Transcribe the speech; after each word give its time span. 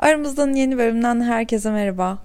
Aramızdan 0.00 0.52
yeni 0.52 0.78
bölümden 0.78 1.20
herkese 1.20 1.70
merhaba. 1.70 2.18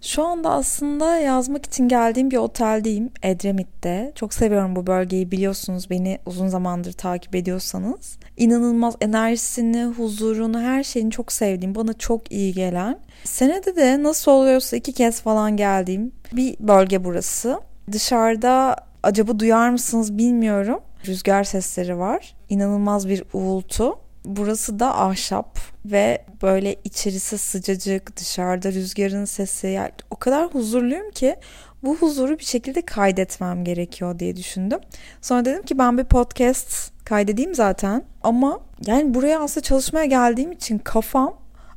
Şu 0.00 0.22
anda 0.22 0.50
aslında 0.50 1.16
yazmak 1.16 1.66
için 1.66 1.88
geldiğim 1.88 2.30
bir 2.30 2.36
oteldeyim 2.36 3.10
Edremit'te. 3.22 4.12
Çok 4.14 4.34
seviyorum 4.34 4.76
bu 4.76 4.86
bölgeyi 4.86 5.30
biliyorsunuz 5.30 5.90
beni 5.90 6.18
uzun 6.26 6.48
zamandır 6.48 6.92
takip 6.92 7.34
ediyorsanız. 7.34 8.18
İnanılmaz 8.36 8.94
enerjisini, 9.00 9.84
huzurunu, 9.84 10.60
her 10.60 10.84
şeyini 10.84 11.10
çok 11.10 11.32
sevdiğim, 11.32 11.74
bana 11.74 11.92
çok 11.92 12.32
iyi 12.32 12.52
gelen. 12.52 12.98
Senede 13.24 13.76
de 13.76 14.02
nasıl 14.02 14.32
oluyorsa 14.32 14.76
iki 14.76 14.92
kez 14.92 15.20
falan 15.20 15.56
geldiğim 15.56 16.12
bir 16.32 16.56
bölge 16.60 17.04
burası. 17.04 17.60
Dışarıda 17.92 18.76
acaba 19.02 19.38
duyar 19.38 19.70
mısınız 19.70 20.18
bilmiyorum. 20.18 20.80
Rüzgar 21.06 21.44
sesleri 21.44 21.98
var. 21.98 22.34
İnanılmaz 22.48 23.08
bir 23.08 23.24
uğultu. 23.32 24.03
Burası 24.24 24.78
da 24.78 25.00
ahşap 25.00 25.58
ve 25.84 26.24
böyle 26.42 26.76
içerisi 26.84 27.38
sıcacık, 27.38 28.16
dışarıda 28.16 28.72
rüzgarın 28.72 29.24
sesi. 29.24 29.66
Yani 29.66 29.90
o 30.10 30.16
kadar 30.16 30.46
huzurluyum 30.46 31.10
ki 31.10 31.36
bu 31.82 31.96
huzuru 31.96 32.38
bir 32.38 32.44
şekilde 32.44 32.82
kaydetmem 32.82 33.64
gerekiyor 33.64 34.18
diye 34.18 34.36
düşündüm. 34.36 34.78
Sonra 35.22 35.44
dedim 35.44 35.62
ki 35.62 35.78
ben 35.78 35.98
bir 35.98 36.04
podcast 36.04 36.92
kaydedeyim 37.04 37.54
zaten 37.54 38.02
ama 38.22 38.60
yani 38.86 39.14
buraya 39.14 39.40
aslında 39.40 39.64
çalışmaya 39.64 40.04
geldiğim 40.04 40.52
için 40.52 40.78
kafam 40.78 41.34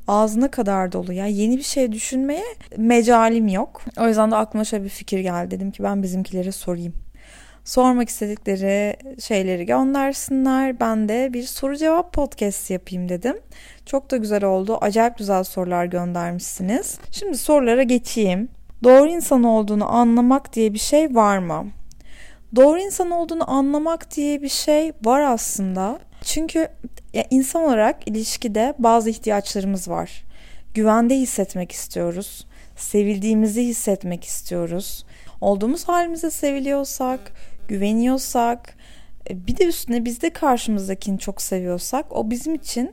ağzına 0.08 0.52
kadar 0.52 0.91
dolu. 0.91 1.14
Yani 1.14 1.34
yeni 1.38 1.58
bir 1.58 1.64
şey 1.64 1.91
düşünmeye 1.91 2.44
mecalim 2.77 3.48
yok. 3.48 3.82
O 4.00 4.08
yüzden 4.08 4.32
de 4.32 4.36
aklıma 4.36 4.64
şöyle 4.64 4.84
bir 4.84 4.90
fikir 4.90 5.20
geldi. 5.20 5.52
Dedim 5.52 5.72
ki 5.72 5.84
ben 5.84 6.04
bizimkilere 6.04 6.52
sorayım 6.52 6.94
sormak 7.67 8.09
istedikleri 8.09 8.95
şeyleri 9.21 9.66
göndersinler. 9.66 10.80
Ben 10.80 11.09
de 11.09 11.34
bir 11.34 11.44
soru 11.44 11.77
cevap 11.77 12.13
podcast 12.13 12.70
yapayım 12.71 13.09
dedim. 13.09 13.38
Çok 13.85 14.12
da 14.12 14.17
güzel 14.17 14.43
oldu. 14.43 14.77
Acayip 14.81 15.17
güzel 15.17 15.43
sorular 15.43 15.85
göndermişsiniz. 15.85 16.99
Şimdi 17.12 17.38
sorulara 17.38 17.84
geçeyim. 17.84 18.49
Doğru 18.84 19.07
insan 19.09 19.43
olduğunu 19.43 19.96
anlamak 19.96 20.54
diye 20.54 20.74
bir 20.74 20.79
şey 20.79 21.15
var 21.15 21.37
mı? 21.37 21.68
Doğru 22.55 22.79
insan 22.79 23.12
olduğunu 23.12 23.51
anlamak 23.51 24.15
diye 24.15 24.41
bir 24.41 24.49
şey 24.49 24.91
var 25.05 25.21
aslında. 25.21 25.99
Çünkü 26.24 26.68
ya 27.13 27.26
insan 27.29 27.63
olarak 27.63 28.07
ilişkide 28.07 28.74
bazı 28.79 29.09
ihtiyaçlarımız 29.09 29.90
var. 29.90 30.24
Güvende 30.74 31.15
hissetmek 31.15 31.71
istiyoruz. 31.71 32.48
Sevildiğimizi 32.76 33.63
hissetmek 33.63 34.24
istiyoruz. 34.24 35.05
Olduğumuz 35.41 35.87
halimize 35.87 36.31
seviliyorsak, 36.31 37.20
güveniyorsak 37.68 38.76
e, 39.29 39.48
bir 39.48 39.57
de 39.57 39.65
üstüne 39.65 40.05
biz 40.05 40.21
de 40.21 40.29
karşımızdakini 40.29 41.20
çok 41.20 41.41
seviyorsak 41.41 42.05
o 42.15 42.29
bizim 42.29 42.55
için 42.55 42.91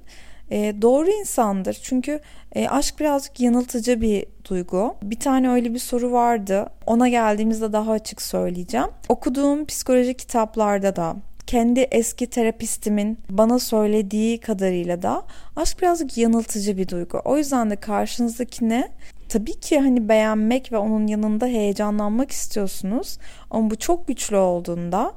e, 0.50 0.83
doğru 0.83 1.11
insandır. 1.11 1.78
Çünkü 1.83 2.20
e, 2.55 2.69
aşk 2.69 3.00
birazcık 3.00 3.41
yanıltıcı 3.41 4.00
bir 4.00 4.27
duygu. 4.48 4.94
Bir 5.03 5.20
tane 5.20 5.50
öyle 5.50 5.75
bir 5.75 5.78
soru 5.78 6.12
vardı. 6.12 6.66
Ona 6.86 7.08
geldiğimizde 7.08 7.72
daha 7.72 7.92
açık 7.92 8.22
söyleyeceğim. 8.22 8.89
Okuduğum 9.08 9.66
psikoloji 9.66 10.14
kitaplarda 10.14 10.97
da 10.97 11.16
kendi 11.47 11.81
eski 11.81 12.27
terapistimin 12.27 13.19
bana 13.31 13.59
söylediği 13.59 14.41
kadarıyla 14.41 15.03
da 15.03 15.22
aşk 15.56 15.83
birazcık 15.83 16.19
yanıltıcı 16.19 16.77
bir 16.77 16.88
duygu. 16.88 17.22
O 17.25 17.38
yüzden 17.38 17.70
de 17.70 17.77
karşınızdakine 17.77 18.88
tabii 19.28 19.61
ki 19.61 19.78
hani 19.78 20.08
beğenmek 20.08 20.72
ve 20.72 20.78
onun 20.78 21.06
yanında 21.06 21.47
heyecanlanmak 21.47 22.30
istiyorsunuz. 22.30 23.19
Ama 23.50 23.70
bu 23.70 23.77
çok 23.77 24.08
güçlü 24.08 24.36
olduğunda 24.36 25.12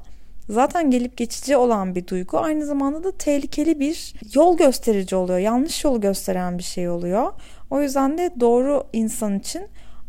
zaten 0.48 0.90
gelip 0.90 1.16
geçici 1.16 1.56
olan 1.56 1.94
bir 1.94 2.06
duygu 2.06 2.38
aynı 2.38 2.66
zamanda 2.66 3.04
da 3.04 3.12
tehlikeli 3.12 3.80
bir 3.80 4.14
yol 4.34 4.56
gösterici 4.56 5.16
oluyor. 5.16 5.38
Yanlış 5.38 5.84
yolu 5.84 6.00
gösteren 6.00 6.58
bir 6.58 6.62
şey 6.62 6.88
oluyor. 6.88 7.32
O 7.70 7.82
yüzden 7.82 8.18
de 8.18 8.30
doğru 8.40 8.84
insan 8.92 9.38
için 9.38 9.62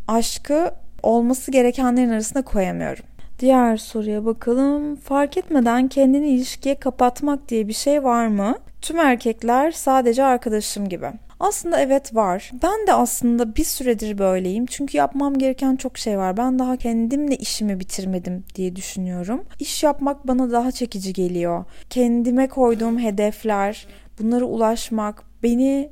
aşkı 0.08 0.74
olması 1.02 1.50
gerekenlerin 1.50 2.10
arasında 2.10 2.42
koyamıyorum. 2.42 3.04
Diğer 3.40 3.76
soruya 3.76 4.24
bakalım. 4.24 4.96
Fark 4.96 5.36
etmeden 5.36 5.88
kendini 5.88 6.28
ilişkiye 6.28 6.74
kapatmak 6.74 7.48
diye 7.48 7.68
bir 7.68 7.72
şey 7.72 8.04
var 8.04 8.26
mı? 8.26 8.58
Tüm 8.82 8.98
erkekler 8.98 9.70
sadece 9.70 10.24
arkadaşım 10.24 10.88
gibi. 10.88 11.06
Aslında 11.40 11.80
evet 11.80 12.14
var. 12.14 12.50
Ben 12.62 12.86
de 12.86 12.92
aslında 12.92 13.56
bir 13.56 13.64
süredir 13.64 14.18
böyleyim. 14.18 14.66
Çünkü 14.66 14.96
yapmam 14.96 15.38
gereken 15.38 15.76
çok 15.76 15.98
şey 15.98 16.18
var. 16.18 16.36
Ben 16.36 16.58
daha 16.58 16.76
kendimle 16.76 17.36
işimi 17.36 17.80
bitirmedim 17.80 18.44
diye 18.54 18.76
düşünüyorum. 18.76 19.44
İş 19.58 19.82
yapmak 19.82 20.28
bana 20.28 20.52
daha 20.52 20.72
çekici 20.72 21.12
geliyor. 21.12 21.64
Kendime 21.90 22.48
koyduğum 22.48 22.98
hedefler, 22.98 23.86
bunlara 24.18 24.44
ulaşmak 24.44 25.22
beni 25.42 25.90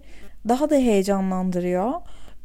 daha 0.49 0.71
da 0.71 0.75
heyecanlandırıyor 0.75 1.93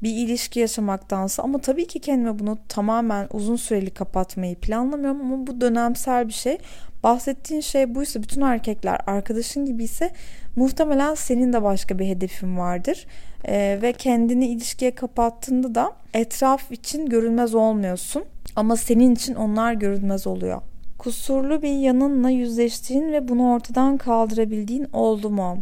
bir 0.03 0.09
ilişki 0.09 0.59
yaşamaktansa 0.59 1.43
ama 1.43 1.57
tabii 1.57 1.87
ki 1.87 1.99
kendime 1.99 2.39
bunu 2.39 2.57
tamamen 2.69 3.27
uzun 3.33 3.55
süreli 3.55 3.89
kapatmayı 3.89 4.55
planlamıyorum 4.55 5.21
ama 5.21 5.47
bu 5.47 5.61
dönemsel 5.61 6.27
bir 6.27 6.33
şey. 6.33 6.57
Bahsettiğin 7.03 7.61
şey 7.61 7.95
buysa 7.95 8.23
bütün 8.23 8.41
erkekler 8.41 8.99
arkadaşın 9.07 9.65
gibi 9.65 9.83
ise 9.83 10.11
muhtemelen 10.55 11.15
senin 11.15 11.53
de 11.53 11.63
başka 11.63 11.99
bir 11.99 12.07
hedefin 12.07 12.57
vardır. 12.57 13.05
Ee, 13.47 13.79
ve 13.81 13.93
kendini 13.93 14.47
ilişkiye 14.47 14.95
kapattığında 14.95 15.75
da 15.75 15.91
etraf 16.13 16.71
için 16.71 17.05
görünmez 17.05 17.55
olmuyorsun 17.55 18.23
ama 18.55 18.75
senin 18.75 19.15
için 19.15 19.35
onlar 19.35 19.73
görünmez 19.73 20.27
oluyor. 20.27 20.61
Kusurlu 20.97 21.61
bir 21.61 21.79
yanınla 21.79 22.29
yüzleştiğin 22.29 23.11
ve 23.11 23.27
bunu 23.27 23.53
ortadan 23.53 23.97
kaldırabildiğin 23.97 24.87
oldu 24.93 25.29
mu? 25.29 25.57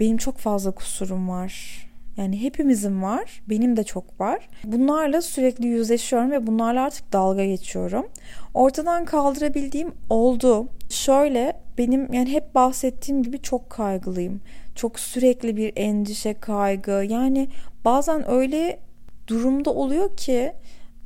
Benim 0.00 0.16
çok 0.16 0.38
fazla 0.38 0.70
kusurum 0.70 1.28
var 1.28 1.86
yani 2.16 2.42
hepimizin 2.42 3.02
var. 3.02 3.42
Benim 3.48 3.76
de 3.76 3.84
çok 3.84 4.20
var. 4.20 4.48
Bunlarla 4.64 5.22
sürekli 5.22 5.66
yüzleşiyorum 5.66 6.30
ve 6.30 6.46
bunlarla 6.46 6.82
artık 6.82 7.12
dalga 7.12 7.44
geçiyorum. 7.44 8.06
Ortadan 8.54 9.04
kaldırabildiğim 9.04 9.92
oldu. 10.10 10.68
Şöyle 10.90 11.60
benim 11.78 12.12
yani 12.12 12.32
hep 12.32 12.54
bahsettiğim 12.54 13.22
gibi 13.22 13.42
çok 13.42 13.70
kaygılıyım. 13.70 14.40
Çok 14.74 15.00
sürekli 15.00 15.56
bir 15.56 15.72
endişe, 15.76 16.34
kaygı. 16.34 17.04
Yani 17.08 17.48
bazen 17.84 18.30
öyle 18.30 18.78
durumda 19.26 19.70
oluyor 19.70 20.16
ki 20.16 20.52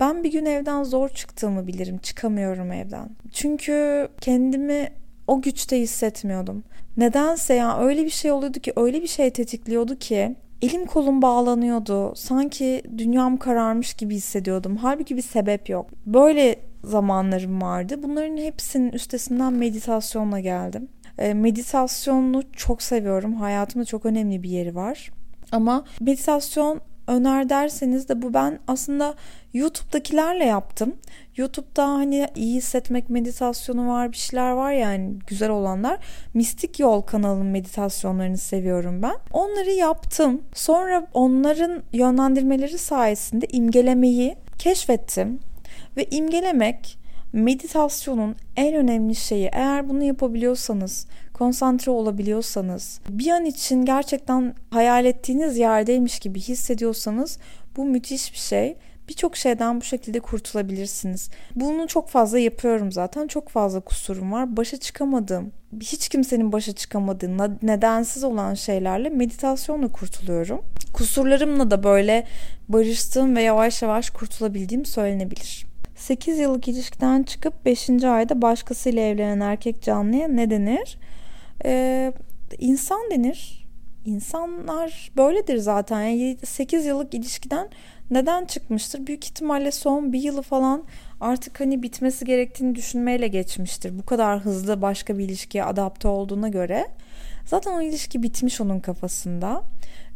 ben 0.01 0.25
bir 0.25 0.33
gün 0.33 0.47
evden 0.47 0.83
zor 0.83 1.09
çıktığımı 1.09 1.67
bilirim. 1.67 1.99
Çıkamıyorum 1.99 2.73
evden. 2.73 3.11
Çünkü 3.33 4.09
kendimi 4.21 4.89
o 5.27 5.43
güçte 5.43 5.81
hissetmiyordum. 5.81 6.65
Nedense 6.97 7.55
ya 7.55 7.79
öyle 7.79 8.05
bir 8.05 8.11
şey 8.11 8.33
oluyordu 8.33 8.61
ki 8.61 8.73
öyle 8.77 9.03
bir 9.03 9.07
şey 9.07 9.31
tetikliyordu 9.31 9.99
ki 9.99 10.37
Elim 10.63 10.87
kolum 10.87 11.23
bağlanıyordu. 11.23 12.13
Sanki 12.17 12.83
dünyam 12.99 13.37
kararmış 13.37 13.95
gibi 13.95 14.15
hissediyordum. 14.15 14.77
Halbuki 14.77 15.17
bir 15.17 15.23
sebep 15.23 15.69
yok. 15.69 15.87
Böyle 16.07 16.57
zamanlarım 16.85 17.63
vardı. 17.63 18.03
Bunların 18.03 18.37
hepsinin 18.37 18.93
üstesinden 18.93 19.53
meditasyonla 19.53 20.41
geldim. 20.41 20.89
E, 21.19 21.35
meditasyonu 21.35 22.43
çok 22.53 22.83
seviyorum. 22.83 23.35
Hayatımda 23.35 23.85
çok 23.85 24.07
önemli 24.07 24.43
bir 24.43 24.51
yeri 24.51 24.75
var. 24.75 25.11
Ama 25.53 25.85
meditasyon 26.01 26.81
öner 27.11 27.49
derseniz 27.49 28.09
de 28.09 28.23
bu 28.23 28.35
ben 28.35 28.59
aslında 28.67 29.15
YouTube'dakilerle 29.55 30.45
yaptım. 30.45 30.97
YouTube'da 31.37 31.89
hani 31.89 32.27
iyi 32.35 32.57
hissetmek 32.57 33.11
meditasyonu 33.11 33.89
var 33.89 34.13
bir 34.13 34.17
şeyler 34.17 34.51
var 34.51 34.73
yani 34.73 35.19
güzel 35.27 35.51
olanlar. 35.51 35.99
Mistik 36.35 36.81
Yol 36.81 37.01
kanalının 37.01 37.47
meditasyonlarını 37.47 38.39
seviyorum 38.39 39.03
ben. 39.03 39.17
Onları 39.33 39.71
yaptım. 39.71 40.43
Sonra 40.55 41.07
onların 41.15 41.83
yönlendirmeleri 41.93 42.79
sayesinde 42.79 43.47
imgelemeyi 43.47 44.37
keşfettim. 44.59 45.41
Ve 45.97 46.05
imgelemek 46.11 46.99
meditasyonun 47.33 48.37
en 48.57 48.75
önemli 48.75 49.15
şeyi. 49.15 49.51
Eğer 49.53 49.89
bunu 49.89 50.05
yapabiliyorsanız, 50.05 51.07
konsantre 51.41 51.91
olabiliyorsanız, 51.91 53.01
bir 53.09 53.31
an 53.31 53.45
için 53.45 53.85
gerçekten 53.85 54.55
hayal 54.71 55.05
ettiğiniz 55.05 55.59
yerdeymiş 55.59 56.19
gibi 56.19 56.41
hissediyorsanız 56.41 57.39
bu 57.77 57.85
müthiş 57.85 58.33
bir 58.33 58.39
şey. 58.39 58.77
Birçok 59.09 59.37
şeyden 59.37 59.81
bu 59.81 59.85
şekilde 59.85 60.21
kurtulabilirsiniz. 60.21 61.31
Bunu 61.57 61.89
çok 61.89 62.09
fazla 62.09 62.39
yapıyorum 62.39 62.93
zaten. 62.93 63.27
Çok 63.27 63.49
fazla 63.49 63.81
kusurum 63.81 64.33
var. 64.33 64.57
Başa 64.57 64.77
çıkamadığım, 64.77 65.53
hiç 65.81 66.09
kimsenin 66.09 66.53
başa 66.53 66.73
çıkamadığı, 66.73 67.39
nedensiz 67.63 68.25
olan 68.25 68.55
şeylerle 68.55 69.09
meditasyonla 69.09 69.89
kurtuluyorum. 69.89 70.61
Kusurlarımla 70.93 71.71
da 71.71 71.83
böyle 71.83 72.27
barıştığım 72.69 73.37
ve 73.37 73.43
yavaş 73.43 73.83
yavaş 73.83 74.11
kurtulabildiğim 74.11 74.85
söylenebilir. 74.85 75.67
8 75.97 76.39
yıllık 76.39 76.69
ilişkiden 76.69 77.23
çıkıp 77.23 77.65
5. 77.65 77.91
ayda 78.05 78.43
başkasıyla 78.43 79.03
evlenen 79.03 79.41
erkek 79.41 79.83
canlıya 79.83 80.29
ne 80.29 80.51
denir? 80.51 80.99
Ee, 81.65 82.13
insan 82.59 83.01
denir. 83.11 83.61
İnsanlar 84.05 85.11
böyledir 85.17 85.57
zaten. 85.57 86.01
Yani 86.01 86.37
8 86.45 86.87
yıllık 86.87 87.15
ilişkiden 87.15 87.69
neden 88.11 88.45
çıkmıştır? 88.45 89.07
Büyük 89.07 89.25
ihtimalle 89.25 89.71
son 89.71 90.13
bir 90.13 90.21
yılı 90.21 90.43
falan 90.43 90.85
artık 91.21 91.61
hani 91.61 91.83
bitmesi 91.83 92.25
gerektiğini 92.25 92.75
düşünmeyle 92.75 93.29
geçmiştir. 93.29 93.99
Bu 93.99 94.07
kadar 94.07 94.41
hızlı 94.41 94.83
başka 94.83 95.19
bir 95.19 95.25
ilişkiye 95.25 95.65
adapte 95.65 96.09
olduğuna 96.09 96.49
göre. 96.49 96.87
Zaten 97.47 97.73
o 97.73 97.83
ilişki 97.83 98.23
bitmiş 98.23 98.61
onun 98.61 98.81
kafasında. 98.81 99.63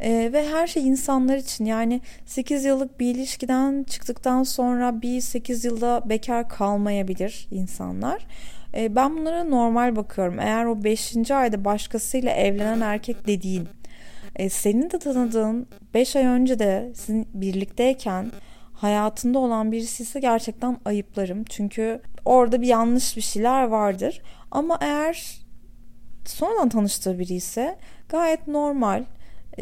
Ee, 0.00 0.30
ve 0.32 0.48
her 0.48 0.66
şey 0.66 0.88
insanlar 0.88 1.36
için 1.36 1.64
yani 1.64 2.00
8 2.26 2.64
yıllık 2.64 3.00
bir 3.00 3.14
ilişkiden 3.14 3.84
çıktıktan 3.84 4.42
sonra 4.42 5.02
bir 5.02 5.20
8 5.20 5.64
yılda 5.64 6.02
bekar 6.08 6.48
kalmayabilir 6.48 7.48
insanlar. 7.50 8.26
Ee, 8.76 8.96
ben 8.96 9.16
bunlara 9.16 9.44
normal 9.44 9.96
bakıyorum. 9.96 10.38
Eğer 10.38 10.64
o 10.64 10.84
5. 10.84 11.30
ayda 11.30 11.64
başkasıyla 11.64 12.32
evlenen 12.32 12.80
erkek 12.80 13.26
dediğin 13.26 13.68
e, 14.36 14.48
senin 14.48 14.90
de 14.90 14.98
tanıdığın 14.98 15.66
5 15.94 16.16
ay 16.16 16.24
önce 16.24 16.58
de 16.58 16.92
sizin 16.94 17.28
birlikteyken 17.34 18.30
hayatında 18.72 19.38
olan 19.38 19.72
birisi 19.72 20.02
ise 20.02 20.20
gerçekten 20.20 20.76
ayıplarım. 20.84 21.44
Çünkü 21.44 22.00
orada 22.24 22.62
bir 22.62 22.66
yanlış 22.66 23.16
bir 23.16 23.22
şeyler 23.22 23.64
vardır. 23.64 24.22
Ama 24.50 24.78
eğer 24.80 25.38
sonradan 26.24 26.68
tanıştığı 26.68 27.18
biri 27.18 27.34
ise 27.34 27.76
gayet 28.08 28.48
normal. 28.48 29.04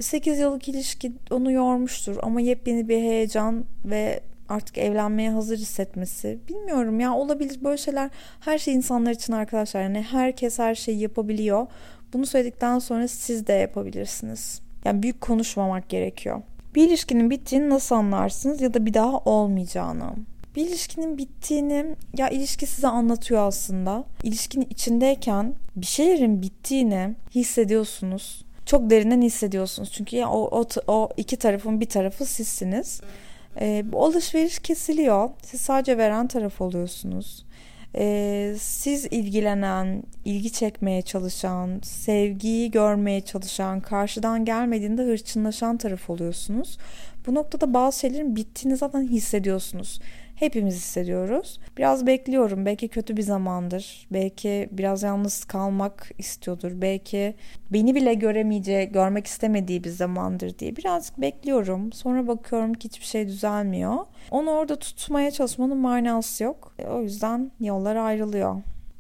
8 0.01 0.39
e, 0.39 0.43
yıllık 0.43 0.69
ilişki 0.69 1.13
onu 1.31 1.53
yormuştur 1.53 2.17
ama 2.23 2.41
yepyeni 2.41 2.89
bir 2.89 2.99
heyecan 2.99 3.65
ve 3.85 4.21
artık 4.53 4.79
evlenmeye 4.79 5.31
hazır 5.31 5.59
hissetmesi. 5.59 6.39
Bilmiyorum 6.49 7.01
ya 7.01 7.15
olabilir 7.15 7.59
böyle 7.65 7.77
şeyler. 7.77 8.11
Her 8.41 8.59
şey 8.59 8.75
insanlar 8.75 9.11
için 9.11 9.33
arkadaşlar. 9.33 9.83
Yani 9.83 10.03
herkes 10.03 10.59
her 10.59 10.75
şeyi 10.75 11.01
yapabiliyor. 11.01 11.67
Bunu 12.13 12.27
söyledikten 12.27 12.79
sonra 12.79 13.09
siz 13.09 13.47
de 13.47 13.53
yapabilirsiniz. 13.53 14.61
Yani 14.85 15.03
büyük 15.03 15.21
konuşmamak 15.21 15.89
gerekiyor. 15.89 16.43
Bir 16.75 16.89
ilişkinin 16.89 17.31
bittiğini 17.31 17.71
nasıl 17.71 17.95
anlarsınız 17.95 18.61
ya 18.61 18.75
da 18.75 18.87
bir 18.87 18.95
daha 18.95 19.19
olmayacağını? 19.19 20.13
Bir 20.57 20.69
ilişkinin 20.69 21.19
bittiğini 21.19 21.87
ya 22.17 22.29
ilişki 22.29 22.67
size 22.67 22.89
anlatıyor 22.89 23.47
aslında. 23.47 24.05
İlişkinin 24.23 24.67
içindeyken 24.71 25.55
bir 25.77 25.87
şeylerin 25.87 26.43
bittiğini 26.43 27.15
hissediyorsunuz. 27.35 28.45
Çok 28.67 28.91
derinden 28.91 29.23
hissediyorsunuz. 29.23 29.93
Çünkü 29.93 30.17
ya 30.17 30.31
o, 30.31 30.61
o, 30.61 30.67
o 30.87 31.09
iki 31.17 31.37
tarafın 31.37 31.81
bir 31.81 31.89
tarafı 31.89 32.25
sizsiniz. 32.25 33.01
Bu 33.61 34.05
alışveriş 34.05 34.59
kesiliyor. 34.59 35.31
Siz 35.43 35.61
sadece 35.61 35.99
veren 35.99 36.27
taraf 36.27 36.61
oluyorsunuz 36.61 37.45
e, 37.97 38.55
siz 38.59 39.05
ilgilenen, 39.05 40.03
ilgi 40.25 40.53
çekmeye 40.53 41.03
çalışan, 41.03 41.81
sevgiyi 41.83 42.71
görmeye 42.71 43.21
çalışan, 43.21 43.81
karşıdan 43.81 44.45
gelmediğinde 44.45 45.03
hırçınlaşan 45.03 45.77
taraf 45.77 46.11
oluyorsunuz. 46.11 46.79
Bu 47.27 47.35
noktada 47.35 47.75
bazı 47.75 47.99
şeylerin 47.99 48.37
bittiğini 48.37 48.77
zaten 48.77 49.03
hissediyorsunuz. 49.03 50.01
Hepimiz 50.43 50.75
hissediyoruz. 50.75 51.61
Biraz 51.79 52.07
bekliyorum. 52.07 52.67
Belki 52.67 52.89
kötü 52.89 53.17
bir 53.17 53.23
zamandır. 53.23 54.07
Belki 54.13 54.69
biraz 54.73 55.03
yalnız 55.03 55.45
kalmak 55.45 56.11
istiyordur. 56.19 56.73
Belki 56.75 57.35
beni 57.71 57.95
bile 57.95 58.15
göremeyeceği, 58.15 58.93
görmek 58.93 59.27
istemediği 59.27 59.85
bir 59.85 59.91
zamandır 59.91 60.59
diye. 60.59 60.77
Birazcık 60.77 61.21
bekliyorum. 61.21 61.93
Sonra 61.93 62.27
bakıyorum 62.27 62.75
ki 62.75 62.89
hiçbir 62.89 63.07
şey 63.07 63.29
düzelmiyor. 63.29 63.97
Onu 64.31 64.51
orada 64.51 64.77
tutmaya 64.77 65.31
çalışmanın 65.31 65.79
manası 65.79 66.45
yok. 66.45 66.75
E, 66.79 66.87
o 66.87 67.03
yüzden 67.03 67.51
yollar 67.61 67.97
ayrılıyor. 67.97 68.57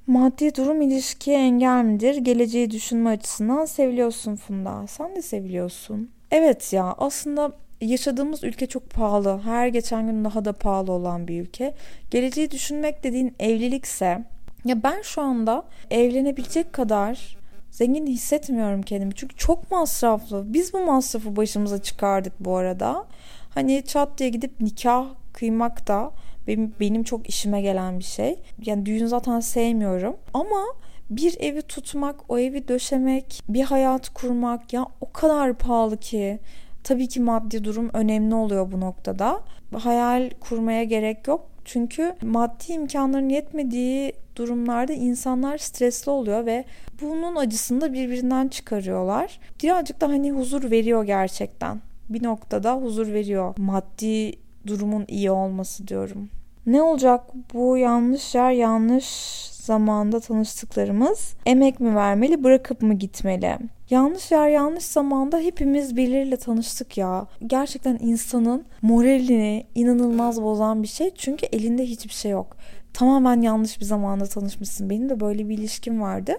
Maddi 0.06 0.54
durum 0.54 0.82
ilişkiye 0.82 1.38
engel 1.38 1.84
midir? 1.84 2.16
Geleceği 2.16 2.70
düşünme 2.70 3.10
açısından 3.10 3.64
seviliyorsun 3.64 4.36
Funda. 4.36 4.86
Sen 4.86 5.16
de 5.16 5.22
seviliyorsun. 5.22 6.10
Evet 6.30 6.72
ya 6.72 6.94
aslında 6.98 7.52
yaşadığımız 7.84 8.44
ülke 8.44 8.66
çok 8.66 8.90
pahalı. 8.90 9.40
Her 9.44 9.68
geçen 9.68 10.06
gün 10.06 10.24
daha 10.24 10.44
da 10.44 10.52
pahalı 10.52 10.92
olan 10.92 11.28
bir 11.28 11.42
ülke. 11.42 11.74
Geleceği 12.10 12.50
düşünmek 12.50 13.04
dediğin 13.04 13.34
evlilikse 13.38 14.24
ya 14.64 14.82
ben 14.82 15.02
şu 15.02 15.22
anda 15.22 15.64
evlenebilecek 15.90 16.72
kadar 16.72 17.36
zengin 17.70 18.06
hissetmiyorum 18.06 18.82
kendimi. 18.82 19.14
Çünkü 19.14 19.36
çok 19.36 19.70
masraflı. 19.70 20.44
Biz 20.46 20.72
bu 20.72 20.80
masrafı 20.80 21.36
başımıza 21.36 21.82
çıkardık 21.82 22.32
bu 22.40 22.56
arada. 22.56 23.06
Hani 23.54 23.84
çat 23.86 24.18
diye 24.18 24.28
gidip 24.28 24.60
nikah 24.60 25.06
kıymak 25.32 25.88
da 25.88 26.12
benim, 26.46 26.74
benim 26.80 27.02
çok 27.02 27.28
işime 27.28 27.62
gelen 27.62 27.98
bir 27.98 28.04
şey. 28.04 28.38
Yani 28.64 28.86
düğün 28.86 29.06
zaten 29.06 29.40
sevmiyorum. 29.40 30.16
Ama 30.34 30.64
bir 31.10 31.40
evi 31.40 31.62
tutmak, 31.62 32.30
o 32.30 32.38
evi 32.38 32.68
döşemek, 32.68 33.42
bir 33.48 33.62
hayat 33.62 34.08
kurmak 34.08 34.72
ya 34.72 34.86
o 35.00 35.12
kadar 35.12 35.54
pahalı 35.54 35.96
ki. 35.96 36.38
Tabii 36.84 37.08
ki 37.08 37.20
maddi 37.20 37.64
durum 37.64 37.90
önemli 37.92 38.34
oluyor 38.34 38.72
bu 38.72 38.80
noktada. 38.80 39.40
Hayal 39.78 40.30
kurmaya 40.40 40.84
gerek 40.84 41.28
yok. 41.28 41.48
Çünkü 41.64 42.14
maddi 42.22 42.72
imkanların 42.72 43.28
yetmediği 43.28 44.12
durumlarda 44.36 44.92
insanlar 44.92 45.58
stresli 45.58 46.10
oluyor 46.10 46.46
ve 46.46 46.64
bunun 47.00 47.36
acısını 47.36 47.80
da 47.80 47.92
birbirinden 47.92 48.48
çıkarıyorlar. 48.48 49.40
Birazcık 49.62 50.00
da 50.00 50.08
hani 50.08 50.32
huzur 50.32 50.70
veriyor 50.70 51.04
gerçekten. 51.04 51.80
Bir 52.08 52.22
noktada 52.22 52.76
huzur 52.76 53.12
veriyor. 53.12 53.54
Maddi 53.58 54.32
durumun 54.66 55.04
iyi 55.08 55.30
olması 55.30 55.88
diyorum. 55.88 56.28
Ne 56.66 56.82
olacak 56.82 57.20
bu 57.54 57.76
yanlış 57.76 58.34
yer 58.34 58.50
yanlış 58.50 59.06
zamanda 59.52 60.20
tanıştıklarımız 60.20 61.34
emek 61.46 61.80
mi 61.80 61.96
vermeli 61.96 62.44
bırakıp 62.44 62.82
mı 62.82 62.94
gitmeli? 62.94 63.58
Yanlış 63.90 64.30
yer 64.30 64.48
yanlış 64.48 64.84
zamanda 64.84 65.38
hepimiz 65.38 65.96
birileriyle 65.96 66.36
tanıştık 66.36 66.98
ya. 66.98 67.26
Gerçekten 67.46 67.98
insanın 68.00 68.64
moralini 68.82 69.66
inanılmaz 69.74 70.42
bozan 70.42 70.82
bir 70.82 70.88
şey. 70.88 71.10
Çünkü 71.14 71.46
elinde 71.46 71.84
hiçbir 71.84 72.12
şey 72.12 72.30
yok. 72.30 72.56
Tamamen 72.94 73.40
yanlış 73.40 73.80
bir 73.80 73.84
zamanda 73.84 74.26
tanışmışsın. 74.26 74.90
Benim 74.90 75.08
de 75.08 75.20
böyle 75.20 75.48
bir 75.48 75.58
ilişkim 75.58 76.00
vardı. 76.02 76.32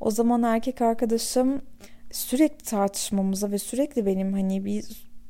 O 0.00 0.10
zaman 0.10 0.42
erkek 0.42 0.82
arkadaşım 0.82 1.62
sürekli 2.12 2.64
tartışmamıza 2.64 3.50
ve 3.50 3.58
sürekli 3.58 4.06
benim 4.06 4.32
hani 4.32 4.64
bir 4.64 4.84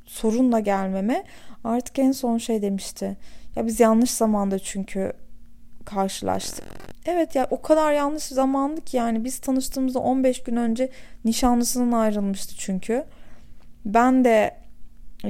sorunla 0.07 0.61
gelmeme 0.61 1.25
artık 1.65 1.99
en 1.99 2.13
son 2.13 2.39
şey 2.39 2.63
demişti. 2.63 3.17
Ya 3.57 3.67
biz 3.67 3.81
yanlış 3.81 4.11
zamanda 4.11 4.59
çünkü 4.59 5.13
karşılaştık. 5.85 6.65
Evet 7.07 7.35
ya 7.35 7.47
o 7.51 7.63
kadar 7.63 7.93
yanlış 7.93 8.25
zamandı 8.25 8.81
ki 8.81 8.97
yani 8.97 9.25
biz 9.25 9.39
tanıştığımızda 9.39 9.99
15 9.99 10.43
gün 10.43 10.57
önce 10.57 10.91
nişanlısından 11.25 11.99
ayrılmıştı 11.99 12.55
çünkü. 12.59 13.05
Ben 13.85 14.25
de 14.25 14.57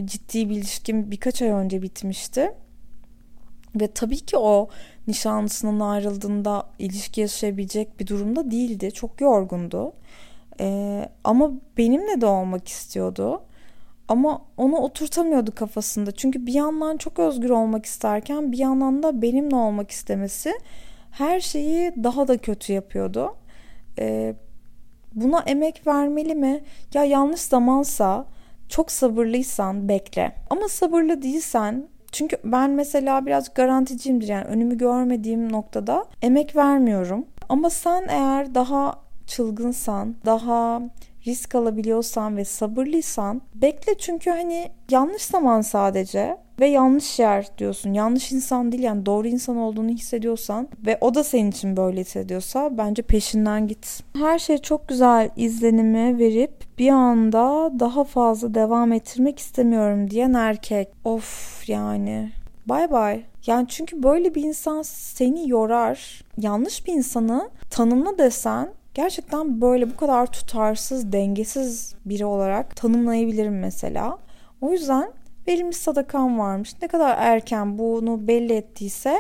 ciddi 0.05 0.51
bir 0.51 0.57
ilişkim 0.57 1.11
birkaç 1.11 1.43
ay 1.43 1.49
önce 1.49 1.83
bitmişti. 1.83 2.53
Ve 3.81 3.87
tabii 3.87 4.21
ki 4.21 4.37
o 4.37 4.69
nişanlısından 5.09 5.81
ayrıldığında 5.81 6.67
ilişki 6.79 7.21
yaşayabilecek 7.21 8.01
bir 8.01 8.07
durumda 8.07 8.51
değildi. 8.51 8.93
Çok 8.93 9.21
yorgundu. 9.21 9.93
Ee, 10.61 11.09
ama 11.25 11.51
benimle 11.79 12.21
de 12.21 12.27
olmak 12.27 12.69
istiyordu. 12.69 13.43
Ama 14.11 14.43
onu 14.57 14.77
oturtamıyordu 14.77 15.55
kafasında. 15.55 16.13
Çünkü 16.13 16.47
bir 16.47 16.53
yandan 16.53 16.97
çok 16.97 17.19
özgür 17.19 17.51
olmak 17.51 17.87
isterken 17.87 18.53
bir 18.53 18.59
yandan 18.59 19.03
da 19.03 19.23
benimle 19.23 19.57
olmak 19.57 19.91
istemesi 19.91 20.53
her 21.11 21.41
şeyi 21.41 21.93
daha 22.05 22.29
da 22.29 22.39
kötü 22.39 22.73
yapıyordu. 22.73 23.35
Ee, 23.99 24.35
buna 25.15 25.41
emek 25.41 25.87
vermeli 25.87 26.35
mi? 26.35 26.61
Ya 26.95 27.05
yanlış 27.05 27.41
zamansa 27.41 28.27
çok 28.69 28.93
sabırlıysan 28.93 29.89
bekle. 29.89 30.33
Ama 30.51 30.69
sabırlı 30.69 31.23
değilsen 31.23 31.89
çünkü 32.13 32.37
ben 32.45 32.71
mesela 32.71 33.27
biraz 33.27 33.55
garanticiyimdir 33.55 34.29
yani 34.29 34.45
önümü 34.45 34.79
görmediğim 34.79 35.53
noktada 35.53 36.05
emek 36.23 36.57
vermiyorum. 36.57 37.27
Ama 37.49 37.71
sen 37.71 38.07
eğer 38.09 38.55
daha 38.55 38.95
çılgınsan, 39.27 40.15
daha 40.25 40.83
risk 41.27 41.55
alabiliyorsan 41.55 42.37
ve 42.37 42.45
sabırlıysan 42.45 43.43
bekle 43.55 43.99
çünkü 43.99 44.31
hani 44.31 44.71
yanlış 44.91 45.23
zaman 45.23 45.61
sadece 45.61 46.37
ve 46.61 46.67
yanlış 46.67 47.19
yer 47.19 47.47
diyorsun. 47.59 47.93
Yanlış 47.93 48.33
insan 48.33 48.73
değil 48.73 48.83
yani 48.83 49.07
doğru 49.07 49.29
insan 49.29 49.57
olduğunu 49.57 49.89
hissediyorsan 49.89 50.69
ve 50.87 50.99
o 51.01 51.15
da 51.15 51.25
senin 51.25 51.51
için 51.51 51.77
böyle 51.77 52.01
hissediyorsa 52.01 52.79
bence 52.79 53.03
peşinden 53.03 53.67
git. 53.67 54.03
Her 54.17 54.39
şey 54.39 54.59
çok 54.59 54.89
güzel 54.89 55.31
izlenimi 55.37 56.19
verip 56.19 56.79
bir 56.79 56.89
anda 56.89 57.73
daha 57.81 58.05
fazla 58.05 58.55
devam 58.55 58.93
ettirmek 58.93 59.39
istemiyorum 59.39 60.11
diyen 60.11 60.33
erkek. 60.33 60.89
Of 61.05 61.69
yani. 61.69 62.31
Bay 62.67 62.91
bay. 62.91 63.23
Yani 63.47 63.67
çünkü 63.69 64.03
böyle 64.03 64.35
bir 64.35 64.43
insan 64.43 64.83
seni 64.83 65.49
yorar. 65.49 66.25
Yanlış 66.39 66.87
bir 66.87 66.93
insanı 66.93 67.51
tanımla 67.71 68.19
desen 68.19 68.69
gerçekten 68.95 69.61
böyle 69.61 69.91
bu 69.91 69.97
kadar 69.97 70.27
tutarsız, 70.27 71.13
dengesiz 71.13 71.95
biri 72.05 72.25
olarak 72.25 72.77
tanımlayabilirim 72.77 73.59
mesela. 73.59 74.19
O 74.61 74.73
yüzden 74.73 75.13
verilmiş 75.49 75.77
sadakam 75.77 76.39
varmış. 76.39 76.75
Ne 76.83 76.89
kadar 76.89 77.17
erken 77.19 77.79
bunu 77.79 78.29
belli 78.29 78.53
ettiyse 78.53 79.19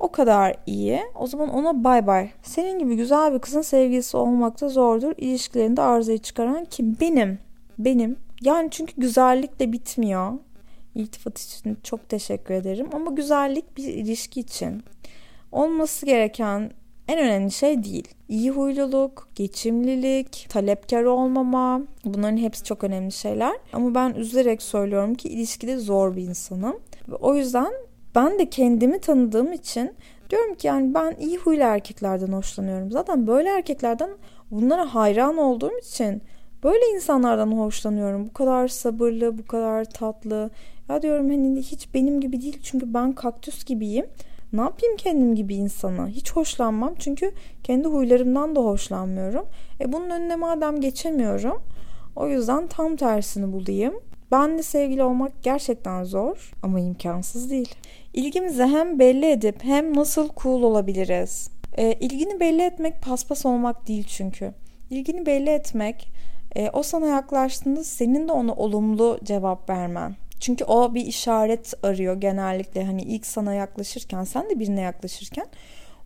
o 0.00 0.12
kadar 0.12 0.56
iyi. 0.66 1.00
O 1.14 1.26
zaman 1.26 1.48
ona 1.48 1.84
bay 1.84 2.06
bay. 2.06 2.30
Senin 2.42 2.78
gibi 2.78 2.96
güzel 2.96 3.34
bir 3.34 3.38
kızın 3.38 3.62
sevgilisi 3.62 4.16
olmak 4.16 4.60
da 4.60 4.68
zordur. 4.68 5.12
İlişkilerinde 5.18 5.82
arızayı 5.82 6.18
çıkaran 6.18 6.64
kim? 6.64 6.96
Benim. 7.00 7.38
Benim. 7.78 8.16
Yani 8.42 8.68
çünkü 8.70 8.92
güzellik 8.96 9.60
de 9.60 9.72
bitmiyor. 9.72 10.32
İltifat 10.94 11.38
için 11.40 11.78
çok 11.82 12.08
teşekkür 12.08 12.54
ederim. 12.54 12.88
Ama 12.92 13.10
güzellik 13.10 13.76
bir 13.76 13.88
ilişki 13.88 14.40
için 14.40 14.82
olması 15.52 16.06
gereken 16.06 16.70
en 17.08 17.18
önemli 17.18 17.50
şey 17.50 17.84
değil. 17.84 18.08
İyi 18.28 18.50
huyluluk, 18.50 19.28
geçimlilik, 19.34 20.46
talepkar 20.48 21.02
olmama 21.02 21.82
bunların 22.04 22.36
hepsi 22.36 22.64
çok 22.64 22.84
önemli 22.84 23.12
şeyler. 23.12 23.52
Ama 23.72 23.94
ben 23.94 24.14
üzülerek 24.14 24.62
söylüyorum 24.62 25.14
ki 25.14 25.28
ilişkide 25.28 25.76
zor 25.76 26.16
bir 26.16 26.22
insanım. 26.22 26.76
Ve 27.08 27.14
o 27.14 27.34
yüzden 27.34 27.72
ben 28.14 28.38
de 28.38 28.50
kendimi 28.50 29.00
tanıdığım 29.00 29.52
için 29.52 29.92
diyorum 30.30 30.54
ki 30.54 30.66
yani 30.66 30.94
ben 30.94 31.16
iyi 31.20 31.38
huylu 31.38 31.62
erkeklerden 31.62 32.32
hoşlanıyorum. 32.32 32.90
Zaten 32.90 33.26
böyle 33.26 33.48
erkeklerden 33.48 34.10
bunlara 34.50 34.94
hayran 34.94 35.36
olduğum 35.36 35.78
için 35.78 36.22
böyle 36.64 36.86
insanlardan 36.94 37.52
hoşlanıyorum. 37.52 38.26
Bu 38.26 38.32
kadar 38.32 38.68
sabırlı, 38.68 39.38
bu 39.38 39.46
kadar 39.46 39.84
tatlı. 39.84 40.50
Ya 40.88 41.02
diyorum 41.02 41.30
hani 41.30 41.62
hiç 41.62 41.94
benim 41.94 42.20
gibi 42.20 42.42
değil 42.42 42.58
çünkü 42.62 42.94
ben 42.94 43.12
kaktüs 43.12 43.64
gibiyim. 43.64 44.06
Ne 44.54 44.60
yapayım 44.60 44.96
kendim 44.96 45.34
gibi 45.34 45.54
insana? 45.54 46.08
Hiç 46.08 46.32
hoşlanmam 46.32 46.94
çünkü 46.98 47.32
kendi 47.62 47.88
huylarımdan 47.88 48.56
da 48.56 48.60
hoşlanmıyorum. 48.60 49.46
E 49.80 49.92
bunun 49.92 50.10
önüne 50.10 50.36
madem 50.36 50.80
geçemiyorum 50.80 51.62
o 52.16 52.28
yüzden 52.28 52.66
tam 52.66 52.96
tersini 52.96 53.52
bulayım. 53.52 53.94
Benle 54.32 54.62
sevgili 54.62 55.02
olmak 55.02 55.42
gerçekten 55.42 56.04
zor 56.04 56.52
ama 56.62 56.80
imkansız 56.80 57.50
değil. 57.50 57.74
İlgimizi 58.12 58.62
hem 58.62 58.98
belli 58.98 59.26
edip 59.30 59.64
hem 59.64 59.96
nasıl 59.96 60.28
cool 60.42 60.62
olabiliriz? 60.62 61.50
E, 61.76 61.92
ilgini 61.92 62.40
belli 62.40 62.62
etmek 62.62 63.02
paspas 63.02 63.46
olmak 63.46 63.88
değil 63.88 64.04
çünkü. 64.08 64.54
İlgini 64.90 65.26
belli 65.26 65.50
etmek 65.50 66.08
e, 66.56 66.70
o 66.70 66.82
sana 66.82 67.06
yaklaştığında 67.06 67.84
senin 67.84 68.28
de 68.28 68.32
ona 68.32 68.52
olumlu 68.52 69.18
cevap 69.24 69.70
vermen. 69.70 70.16
Çünkü 70.44 70.64
o 70.64 70.94
bir 70.94 71.06
işaret 71.06 71.74
arıyor 71.82 72.20
genellikle 72.20 72.84
hani 72.84 73.02
ilk 73.02 73.26
sana 73.26 73.54
yaklaşırken 73.54 74.24
sen 74.24 74.50
de 74.50 74.58
birine 74.58 74.80
yaklaşırken 74.80 75.46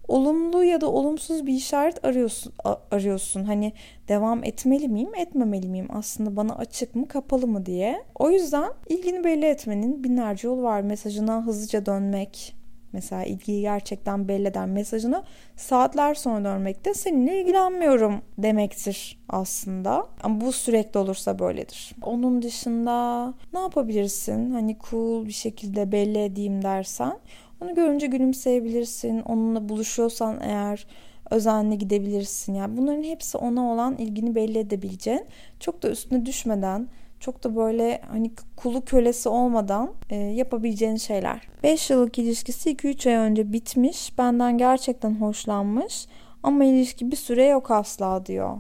olumlu 0.09 0.65
ya 0.65 0.81
da 0.81 0.91
olumsuz 0.91 1.47
bir 1.47 1.53
işaret 1.53 2.05
arıyorsun 2.05 2.53
arıyorsun. 2.91 3.45
Hani 3.45 3.73
devam 4.09 4.45
etmeli 4.45 4.89
miyim, 4.89 5.15
etmemeli 5.15 5.69
miyim? 5.69 5.89
Aslında 5.91 6.37
bana 6.37 6.55
açık 6.55 6.95
mı, 6.95 7.09
kapalı 7.09 7.47
mı 7.47 7.67
diye. 7.67 8.03
O 8.15 8.31
yüzden 8.31 8.73
ilgini 8.89 9.25
belli 9.25 9.47
etmenin 9.47 10.05
binlerce 10.05 10.49
yolu 10.49 10.63
var. 10.63 10.81
Mesajına 10.81 11.47
hızlıca 11.47 11.87
dönmek, 11.87 12.57
Mesela 12.93 13.25
ilgiyi 13.25 13.61
gerçekten 13.61 14.29
belli 14.29 14.49
eden 14.49 14.69
mesajını 14.69 15.23
saatler 15.57 16.15
sonra 16.15 16.45
dönmek 16.45 16.85
de 16.85 16.95
seninle 16.95 17.41
ilgilenmiyorum 17.41 18.23
demektir 18.39 19.19
aslında. 19.29 20.07
Ama 20.23 20.41
bu 20.41 20.53
sürekli 20.53 20.99
olursa 20.99 21.39
böyledir. 21.39 21.93
Onun 22.03 22.43
dışında 22.43 23.29
ne 23.53 23.59
yapabilirsin? 23.59 24.51
Hani 24.51 24.77
cool 24.91 25.27
bir 25.27 25.33
şekilde 25.33 25.93
belli 25.93 26.19
edeyim 26.19 26.63
dersen 26.63 27.19
onu 27.61 27.75
görünce 27.75 28.07
gülümseyebilirsin. 28.07 29.21
Onunla 29.21 29.69
buluşuyorsan 29.69 30.39
eğer 30.43 30.87
özenli 31.31 31.79
gidebilirsin. 31.79 32.55
Yani 32.55 32.77
bunların 32.77 33.03
hepsi 33.03 33.39
ona 33.39 33.73
olan 33.73 33.97
ilgini 33.97 34.35
belli 34.35 34.59
edebileceğin, 34.59 35.25
çok 35.61 35.83
da 35.83 35.91
üstüne 35.91 36.27
düşmeden 36.27 36.89
çok 37.21 37.45
da 37.45 37.57
böyle 37.57 38.01
hani 38.11 38.31
kulu 38.57 38.85
kölesi 38.85 39.29
olmadan 39.29 39.93
e, 40.11 40.17
yapabileceğin 40.17 40.97
şeyler. 40.97 41.49
5 41.63 41.91
yıllık 41.91 42.19
ilişkisi 42.19 42.71
2-3 42.71 43.09
ay 43.09 43.15
önce 43.15 43.53
bitmiş. 43.53 44.19
Benden 44.19 44.59
gerçekten 44.59 45.15
hoşlanmış. 45.15 46.07
Ama 46.43 46.65
ilişki 46.65 47.11
bir 47.11 47.17
süre 47.17 47.45
yok 47.45 47.71
asla 47.71 48.27
diyor. 48.27 48.57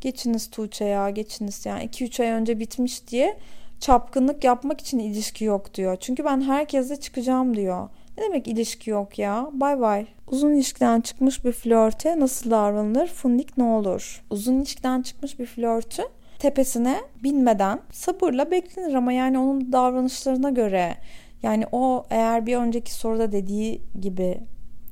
Geçiniz 0.00 0.50
Tuğçe 0.50 0.84
ya 0.84 1.10
geçiniz 1.10 1.66
yani 1.66 1.84
2-3 1.84 2.22
ay 2.22 2.28
önce 2.28 2.60
bitmiş 2.60 3.08
diye 3.08 3.38
çapkınlık 3.80 4.44
yapmak 4.44 4.80
için 4.80 4.98
ilişki 4.98 5.44
yok 5.44 5.74
diyor. 5.74 5.96
Çünkü 6.00 6.24
ben 6.24 6.40
herkesle 6.40 6.96
çıkacağım 6.96 7.56
diyor. 7.56 7.88
Ne 8.18 8.24
demek 8.24 8.48
ilişki 8.48 8.90
yok 8.90 9.18
ya? 9.18 9.50
Bay 9.52 9.80
bay. 9.80 10.06
Uzun 10.30 10.52
ilişkiden 10.52 11.00
çıkmış 11.00 11.44
bir 11.44 11.52
flörte 11.52 12.20
nasıl 12.20 12.50
davranılır? 12.50 13.06
Fundik 13.06 13.58
ne 13.58 13.64
olur? 13.64 14.22
Uzun 14.30 14.54
ilişkiden 14.58 15.02
çıkmış 15.02 15.38
bir 15.38 15.46
flörtü 15.46 16.02
tepesine 16.38 17.00
binmeden 17.22 17.80
sabırla 17.90 18.50
beklenir 18.50 18.94
ama 18.94 19.12
yani 19.12 19.38
onun 19.38 19.72
davranışlarına 19.72 20.50
göre 20.50 20.94
yani 21.42 21.64
o 21.72 22.04
eğer 22.10 22.46
bir 22.46 22.56
önceki 22.56 22.94
soruda 22.94 23.32
dediği 23.32 23.82
gibi 24.00 24.40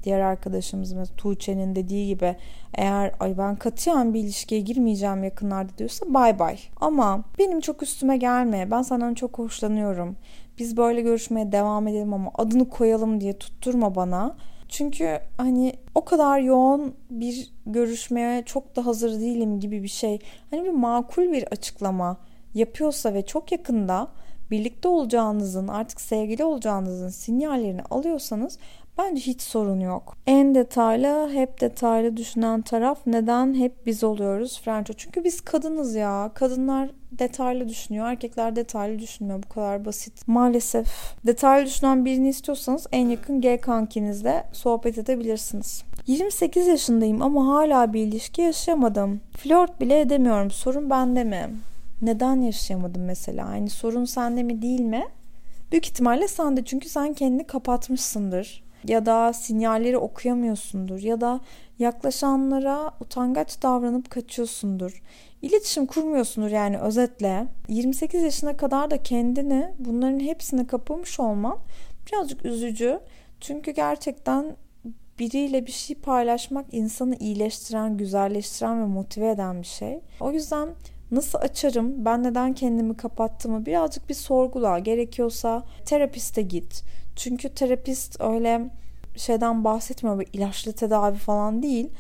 diğer 0.05 0.21
arkadaşımız 0.21 0.95
Tuğçe'nin 1.17 1.75
dediği 1.75 2.07
gibi 2.07 2.37
eğer 2.75 3.13
ay 3.21 3.39
ben 3.39 3.57
katiyen 3.57 4.15
bir 4.15 4.21
ilişkiye 4.21 4.61
girmeyeceğim 4.61 5.25
yakınlarda 5.25 5.79
diyorsa 5.79 6.07
bay 6.09 6.39
bay. 6.39 6.59
Ama 6.81 7.25
benim 7.39 7.61
çok 7.61 7.83
üstüme 7.83 8.17
gelme. 8.17 8.71
Ben 8.71 8.83
senden 8.83 9.15
çok 9.15 9.39
hoşlanıyorum. 9.39 10.17
Biz 10.59 10.77
böyle 10.77 11.01
görüşmeye 11.01 11.53
devam 11.53 11.89
edelim 11.89 12.15
ama 12.15 12.31
adını 12.35 12.69
koyalım 12.69 13.21
diye 13.21 13.39
tutturma 13.39 13.95
bana. 13.95 14.37
Çünkü 14.77 15.21
hani 15.37 15.73
o 15.95 16.05
kadar 16.05 16.39
yoğun 16.39 16.95
bir 17.11 17.53
görüşmeye 17.67 18.43
çok 18.43 18.77
da 18.77 18.87
hazır 18.87 19.21
değilim 19.21 19.61
gibi 19.61 19.83
bir 19.83 19.89
şey. 19.89 20.19
Hani 20.51 20.65
bir 20.65 20.71
makul 20.71 21.33
bir 21.33 21.45
açıklama 21.45 22.17
yapıyorsa 22.55 23.15
ve 23.15 23.27
çok 23.27 23.53
yakında 23.53 24.09
birlikte 24.51 24.89
olacağınızın 24.89 25.69
artık 25.69 26.01
sevgili 26.01 26.45
olacağınızın 26.45 27.09
sinyallerini 27.09 27.83
alıyorsanız 27.83 28.59
bence 28.99 29.21
hiç 29.21 29.43
sorun 29.43 29.81
yok. 29.81 30.17
En 30.27 30.55
detaylı 30.55 31.31
hep 31.33 31.61
detaylı 31.61 32.17
düşünen 32.17 32.63
taraf 32.63 32.99
neden 33.07 33.55
hep 33.55 33.87
biz 33.87 34.05
oluyoruz 34.05 34.61
Franco? 34.65 34.93
Çünkü 34.93 35.25
biz 35.25 35.41
kadınız 35.41 35.95
ya. 35.95 36.31
Kadınlar 36.35 36.91
detaylı 37.13 37.69
düşünüyor. 37.69 38.07
Erkekler 38.07 38.57
detaylı 38.57 38.99
düşünmüyor. 38.99 39.43
Bu 39.43 39.49
kadar 39.49 39.85
basit. 39.85 40.29
Maalesef. 40.29 40.87
Detaylı 41.27 41.67
düşünen 41.67 42.05
birini 42.05 42.29
istiyorsanız 42.29 42.87
en 42.93 43.09
yakın 43.09 43.41
G 43.41 43.57
kankinizle 43.57 44.45
sohbet 44.53 44.99
edebilirsiniz. 44.99 45.85
28 46.07 46.67
yaşındayım 46.67 47.23
ama 47.23 47.47
hala 47.47 47.93
bir 47.93 48.01
ilişki 48.01 48.43
yaşamadım. 48.43 49.21
Flört 49.37 49.81
bile 49.81 50.01
edemiyorum. 50.01 50.51
Sorun 50.51 50.91
bende 50.91 51.25
mi? 51.25 51.51
Neden 52.03 52.41
yaşayamadım 52.41 53.05
mesela? 53.05 53.55
Yani 53.55 53.71
sorun 53.71 54.05
sende 54.05 54.43
mi 54.43 54.63
değil 54.63 54.81
mi? 54.81 55.05
Büyük 55.73 55.87
ihtimalle 55.87 56.29
sende 56.29 56.65
çünkü 56.65 56.89
sen 56.89 57.15
kendini 57.15 57.47
kapatmışsındır. 57.47 58.64
Ya 58.89 59.07
da 59.07 59.33
sinyalleri 59.33 59.99
okuyamıyorsundur. 59.99 60.99
Ya 60.99 61.21
da 61.21 61.41
yaklaşanlara 61.79 62.91
utangaç 63.01 63.63
davranıp 63.63 64.11
kaçıyorsundur. 64.11 65.03
İletişim 65.43 65.87
kurmuyorsundur 65.87 66.51
yani 66.51 66.79
özetle. 66.79 67.47
28 67.69 68.23
yaşına 68.23 68.57
kadar 68.57 68.91
da 68.91 69.03
kendini 69.03 69.75
bunların 69.79 70.21
hepsine 70.21 70.67
kapamış 70.67 71.21
olman 71.21 71.59
birazcık 72.07 72.45
üzücü. 72.45 73.01
Çünkü 73.41 73.71
gerçekten 73.71 74.57
biriyle 75.19 75.67
bir 75.67 75.73
şey 75.73 75.97
paylaşmak 75.97 76.75
insanı 76.75 77.17
iyileştiren, 77.17 77.97
güzelleştiren 77.97 78.83
ve 78.83 78.87
motive 78.87 79.31
eden 79.31 79.63
bir 79.63 79.67
şey. 79.67 80.01
O 80.21 80.33
yüzden 80.33 80.69
nasıl 81.15 81.39
açarım, 81.39 82.05
ben 82.05 82.23
neden 82.23 82.53
kendimi 82.53 82.97
kapattığımı 82.97 83.67
birazcık 83.67 84.09
bir 84.09 84.15
sorgula. 84.15 84.79
Gerekiyorsa 84.79 85.63
terapiste 85.85 86.43
git. 86.43 86.83
Çünkü 87.17 87.49
terapist 87.49 88.21
öyle 88.21 88.71
şeyden 89.17 89.65
bahsetmiyor, 89.65 90.21
bir 90.21 90.29
ilaçlı 90.33 90.73
tedavi 90.73 91.17
falan 91.17 91.63
değil. 91.63 91.91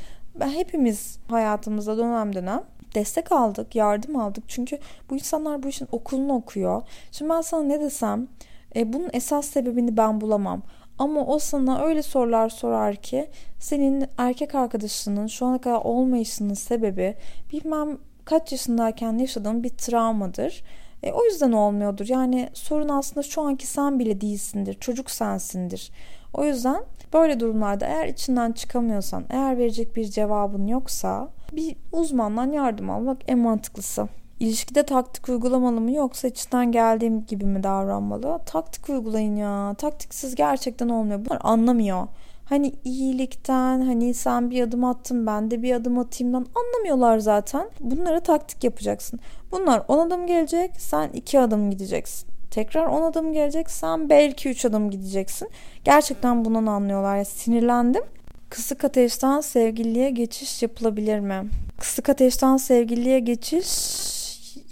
Hepimiz 0.40 1.18
hayatımızda 1.28 1.98
dönem 1.98 2.34
dönem 2.34 2.62
destek 2.94 3.32
aldık, 3.32 3.76
yardım 3.76 4.16
aldık. 4.16 4.44
Çünkü 4.48 4.78
bu 5.10 5.14
insanlar 5.14 5.62
bu 5.62 5.68
işin 5.68 5.88
okulunu 5.92 6.34
okuyor. 6.34 6.82
Şimdi 7.12 7.30
ben 7.30 7.40
sana 7.40 7.62
ne 7.62 7.80
desem, 7.80 8.28
e, 8.76 8.92
bunun 8.92 9.10
esas 9.12 9.46
sebebini 9.46 9.96
ben 9.96 10.20
bulamam. 10.20 10.62
Ama 10.98 11.26
o 11.26 11.38
sana 11.38 11.84
öyle 11.84 12.02
sorular 12.02 12.48
sorar 12.48 12.96
ki 12.96 13.30
senin 13.58 14.06
erkek 14.18 14.54
arkadaşının 14.54 15.26
şu 15.26 15.46
ana 15.46 15.60
kadar 15.60 15.80
olmayışının 15.84 16.54
sebebi 16.54 17.16
bilmem 17.52 17.98
kaç 18.24 18.52
yaşındayken 18.52 19.18
yaşadığın 19.18 19.62
bir 19.62 19.68
travmadır. 19.68 20.62
E, 21.02 21.12
o 21.12 21.24
yüzden 21.24 21.52
olmuyordur. 21.52 22.06
Yani 22.08 22.48
sorun 22.54 22.88
aslında 22.88 23.22
şu 23.22 23.42
anki 23.42 23.66
sen 23.66 23.98
bile 23.98 24.20
değilsindir. 24.20 24.74
Çocuk 24.74 25.10
sensindir. 25.10 25.90
O 26.34 26.44
yüzden 26.44 26.84
böyle 27.12 27.40
durumlarda 27.40 27.86
eğer 27.86 28.08
içinden 28.08 28.52
çıkamıyorsan, 28.52 29.24
eğer 29.30 29.58
verecek 29.58 29.96
bir 29.96 30.04
cevabın 30.04 30.66
yoksa 30.66 31.28
bir 31.52 31.76
uzmandan 31.92 32.52
yardım 32.52 32.90
almak 32.90 33.18
en 33.28 33.38
mantıklısı. 33.38 34.08
İlişkide 34.40 34.82
taktik 34.82 35.28
uygulamalı 35.28 35.80
mı 35.80 35.92
yoksa 35.92 36.28
içinden 36.28 36.72
geldiğim 36.72 37.26
gibi 37.26 37.44
mi 37.44 37.62
davranmalı? 37.62 38.40
Taktik 38.46 38.88
uygulayın 38.88 39.36
ya. 39.36 39.74
Taktiksiz 39.78 40.34
gerçekten 40.34 40.88
olmuyor. 40.88 41.24
Bunlar 41.24 41.38
anlamıyor. 41.42 42.06
Hani 42.44 42.72
iyilikten 42.84 43.80
hani 43.80 44.14
sen 44.14 44.50
bir 44.50 44.62
adım 44.62 44.84
attın 44.84 45.26
ben 45.26 45.50
de 45.50 45.62
bir 45.62 45.74
adım 45.74 45.98
atayımdan 45.98 46.46
anlamıyorlar 46.54 47.18
zaten. 47.18 47.70
Bunlara 47.80 48.20
taktik 48.20 48.64
yapacaksın. 48.64 49.20
Bunlar 49.52 49.82
10 49.88 49.98
adım 49.98 50.26
gelecek 50.26 50.70
sen 50.78 51.08
2 51.08 51.40
adım 51.40 51.70
gideceksin. 51.70 52.28
Tekrar 52.50 52.86
10 52.86 53.02
adım 53.02 53.32
gelecek 53.32 53.70
sen 53.70 54.10
belki 54.10 54.48
3 54.48 54.64
adım 54.64 54.90
gideceksin. 54.90 55.48
Gerçekten 55.84 56.44
bundan 56.44 56.66
anlıyorlar. 56.66 57.16
Ya, 57.16 57.24
sinirlendim. 57.24 58.02
Kısık 58.50 58.84
ateşten 58.84 59.40
sevgiliye 59.40 60.10
geçiş 60.10 60.62
yapılabilir 60.62 61.20
mi? 61.20 61.42
Kısık 61.80 62.08
ateşten 62.08 62.56
sevgiliye 62.56 63.20
geçiş 63.20 64.23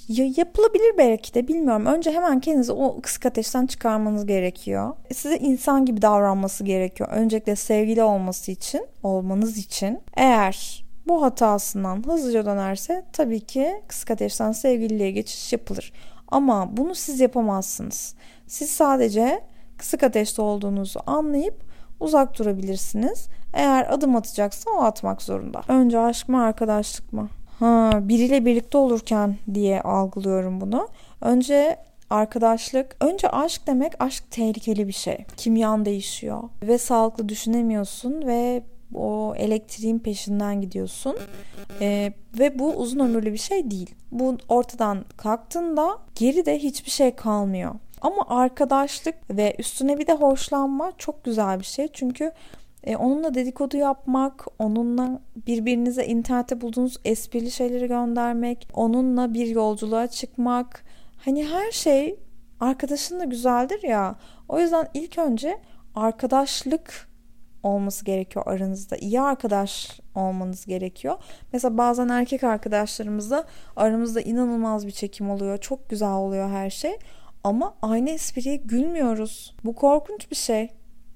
Ya 0.08 0.24
yapılabilir 0.36 0.98
belki 0.98 1.34
de 1.34 1.48
bilmiyorum. 1.48 1.86
Önce 1.86 2.10
hemen 2.10 2.40
kendinizi 2.40 2.72
o 2.72 3.00
kısık 3.00 3.26
ateşten 3.26 3.66
çıkarmanız 3.66 4.26
gerekiyor. 4.26 4.94
Size 5.12 5.36
insan 5.36 5.84
gibi 5.84 6.02
davranması 6.02 6.64
gerekiyor. 6.64 7.08
Öncelikle 7.12 7.56
sevgili 7.56 8.02
olması 8.02 8.50
için, 8.52 8.86
olmanız 9.02 9.58
için. 9.58 10.00
Eğer 10.16 10.84
bu 11.06 11.22
hatasından 11.22 12.06
hızlıca 12.06 12.46
dönerse 12.46 13.04
tabii 13.12 13.40
ki 13.40 13.82
kısık 13.88 14.10
ateşten 14.10 14.52
sevgililiğe 14.52 15.10
geçiş 15.10 15.52
yapılır. 15.52 15.92
Ama 16.28 16.76
bunu 16.76 16.94
siz 16.94 17.20
yapamazsınız. 17.20 18.14
Siz 18.46 18.70
sadece 18.70 19.40
kısık 19.78 20.02
ateşte 20.02 20.42
olduğunuzu 20.42 21.00
anlayıp 21.06 21.64
uzak 22.00 22.38
durabilirsiniz. 22.38 23.26
Eğer 23.54 23.94
adım 23.94 24.16
atacaksa 24.16 24.70
o 24.70 24.82
atmak 24.82 25.22
zorunda. 25.22 25.62
Önce 25.68 25.98
aşk 25.98 26.28
mı 26.28 26.42
arkadaşlık 26.42 27.12
mı? 27.12 27.28
Ha, 27.62 27.90
biriyle 28.02 28.44
birlikte 28.44 28.78
olurken 28.78 29.36
diye 29.54 29.82
algılıyorum 29.82 30.60
bunu. 30.60 30.88
Önce 31.20 31.76
arkadaşlık, 32.10 32.96
önce 33.00 33.28
aşk 33.28 33.66
demek 33.66 33.92
aşk 34.02 34.30
tehlikeli 34.30 34.88
bir 34.88 34.92
şey. 34.92 35.24
Kimyan 35.36 35.84
değişiyor 35.84 36.42
ve 36.62 36.78
sağlıklı 36.78 37.28
düşünemiyorsun 37.28 38.26
ve 38.26 38.62
o 38.94 39.34
elektriğin 39.36 39.98
peşinden 39.98 40.60
gidiyorsun 40.60 41.16
ee, 41.80 42.12
ve 42.38 42.58
bu 42.58 42.74
uzun 42.74 42.98
ömürlü 42.98 43.32
bir 43.32 43.38
şey 43.38 43.70
değil. 43.70 43.94
Bu 44.12 44.36
ortadan 44.48 45.04
kalktığında 45.16 45.98
geride 46.14 46.58
hiçbir 46.58 46.90
şey 46.90 47.14
kalmıyor. 47.14 47.74
Ama 48.00 48.24
arkadaşlık 48.28 49.14
ve 49.30 49.54
üstüne 49.58 49.98
bir 49.98 50.06
de 50.06 50.12
hoşlanma 50.12 50.92
çok 50.98 51.24
güzel 51.24 51.58
bir 51.58 51.64
şey. 51.64 51.88
Çünkü 51.92 52.32
e, 52.84 52.96
onunla 52.96 53.34
dedikodu 53.34 53.76
yapmak, 53.76 54.46
onunla 54.58 55.20
birbirinize 55.46 56.06
internette 56.06 56.60
bulduğunuz 56.60 56.96
esprili 57.04 57.50
şeyleri 57.50 57.88
göndermek, 57.88 58.68
onunla 58.74 59.34
bir 59.34 59.46
yolculuğa 59.46 60.06
çıkmak. 60.06 60.84
Hani 61.24 61.44
her 61.44 61.72
şey 61.72 62.16
arkadaşınla 62.60 63.24
güzeldir 63.24 63.82
ya. 63.82 64.14
O 64.48 64.60
yüzden 64.60 64.88
ilk 64.94 65.18
önce 65.18 65.60
arkadaşlık 65.94 67.08
olması 67.62 68.04
gerekiyor 68.04 68.46
aranızda. 68.48 68.96
İyi 68.96 69.20
arkadaş 69.20 70.00
olmanız 70.14 70.66
gerekiyor. 70.66 71.18
Mesela 71.52 71.78
bazen 71.78 72.08
erkek 72.08 72.44
arkadaşlarımızla 72.44 73.44
aramızda 73.76 74.20
inanılmaz 74.20 74.86
bir 74.86 74.92
çekim 74.92 75.30
oluyor. 75.30 75.58
Çok 75.58 75.88
güzel 75.90 76.12
oluyor 76.12 76.50
her 76.50 76.70
şey. 76.70 76.98
Ama 77.44 77.74
aynı 77.82 78.10
espriye 78.10 78.56
gülmüyoruz. 78.56 79.54
Bu 79.64 79.74
korkunç 79.74 80.30
bir 80.30 80.36
şey. 80.36 80.70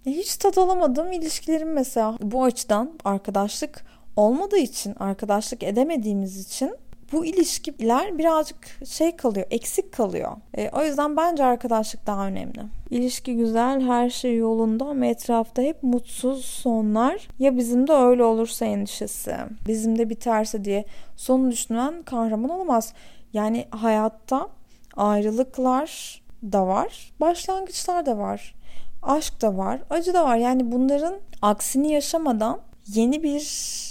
Hiç 0.07 0.37
tad 0.37 0.57
alamadığım 0.57 1.13
ilişkilerim 1.13 1.73
mesela 1.73 2.17
bu 2.21 2.45
açıdan 2.45 2.91
arkadaşlık 3.05 3.85
olmadığı 4.17 4.59
için, 4.59 4.95
arkadaşlık 4.99 5.63
edemediğimiz 5.63 6.47
için 6.47 6.77
bu 7.13 7.27
ilişkiler 7.27 8.19
birazcık 8.19 8.87
şey 8.87 9.17
kalıyor, 9.17 9.47
eksik 9.51 9.93
kalıyor. 9.93 10.33
E, 10.55 10.71
o 10.71 10.85
yüzden 10.85 11.17
bence 11.17 11.45
arkadaşlık 11.45 12.07
daha 12.07 12.27
önemli. 12.27 12.61
İlişki 12.91 13.37
güzel, 13.37 13.81
her 13.81 14.11
şey 14.11 14.37
yolunda 14.37 14.85
ama 14.85 15.07
etrafta 15.07 15.63
hep 15.63 15.83
mutsuz 15.83 16.45
sonlar. 16.45 17.29
Ya 17.39 17.57
bizim 17.57 17.87
de 17.87 17.93
öyle 17.93 18.25
olursa 18.25 18.65
endişesi. 18.65 19.35
Bizim 19.67 19.99
de 19.99 20.11
biterse 20.11 20.65
diye 20.65 20.85
sonu 21.17 21.51
düşünen 21.51 22.03
kahraman 22.03 22.51
olamaz. 22.51 22.93
Yani 23.33 23.67
hayatta 23.71 24.49
ayrılıklar 24.97 26.23
da 26.43 26.67
var, 26.67 27.13
başlangıçlar 27.21 28.07
da 28.07 28.19
var. 28.19 28.55
Aşk 29.03 29.43
da 29.43 29.57
var, 29.57 29.81
acı 29.91 30.15
da 30.15 30.25
var. 30.25 30.37
Yani 30.37 30.73
bunların 30.73 31.15
aksini 31.43 31.93
yaşamadan 31.93 32.61
yeni 32.87 33.23
bir 33.23 33.41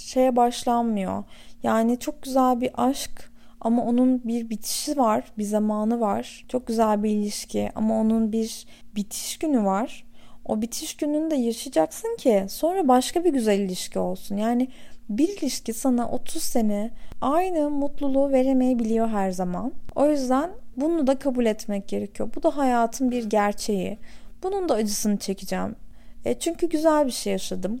şeye 0.06 0.36
başlanmıyor. 0.36 1.24
Yani 1.62 1.98
çok 1.98 2.22
güzel 2.22 2.60
bir 2.60 2.70
aşk 2.76 3.30
ama 3.60 3.84
onun 3.84 4.24
bir 4.24 4.50
bitişi 4.50 4.96
var, 4.96 5.24
bir 5.38 5.44
zamanı 5.44 6.00
var. 6.00 6.44
Çok 6.48 6.66
güzel 6.66 7.02
bir 7.02 7.10
ilişki 7.10 7.70
ama 7.74 8.00
onun 8.00 8.32
bir 8.32 8.66
bitiş 8.96 9.38
günü 9.38 9.64
var. 9.64 10.06
O 10.44 10.62
bitiş 10.62 10.96
gününü 10.96 11.30
de 11.30 11.36
yaşayacaksın 11.36 12.16
ki 12.16 12.46
sonra 12.48 12.88
başka 12.88 13.24
bir 13.24 13.32
güzel 13.32 13.60
ilişki 13.60 13.98
olsun. 13.98 14.36
Yani 14.36 14.68
bir 15.08 15.28
ilişki 15.28 15.72
sana 15.72 16.08
30 16.10 16.42
sene 16.42 16.90
aynı 17.20 17.70
mutluluğu 17.70 18.32
veremeyebiliyor 18.32 19.08
her 19.08 19.30
zaman. 19.30 19.72
O 19.94 20.06
yüzden 20.06 20.50
bunu 20.76 21.06
da 21.06 21.18
kabul 21.18 21.46
etmek 21.46 21.88
gerekiyor. 21.88 22.28
Bu 22.36 22.42
da 22.42 22.56
hayatın 22.56 23.10
bir 23.10 23.24
gerçeği. 23.24 23.98
Bunun 24.46 24.68
da 24.68 24.74
acısını 24.74 25.16
çekeceğim. 25.16 25.76
E 26.24 26.38
çünkü 26.38 26.68
güzel 26.68 27.06
bir 27.06 27.10
şey 27.10 27.32
yaşadım 27.32 27.80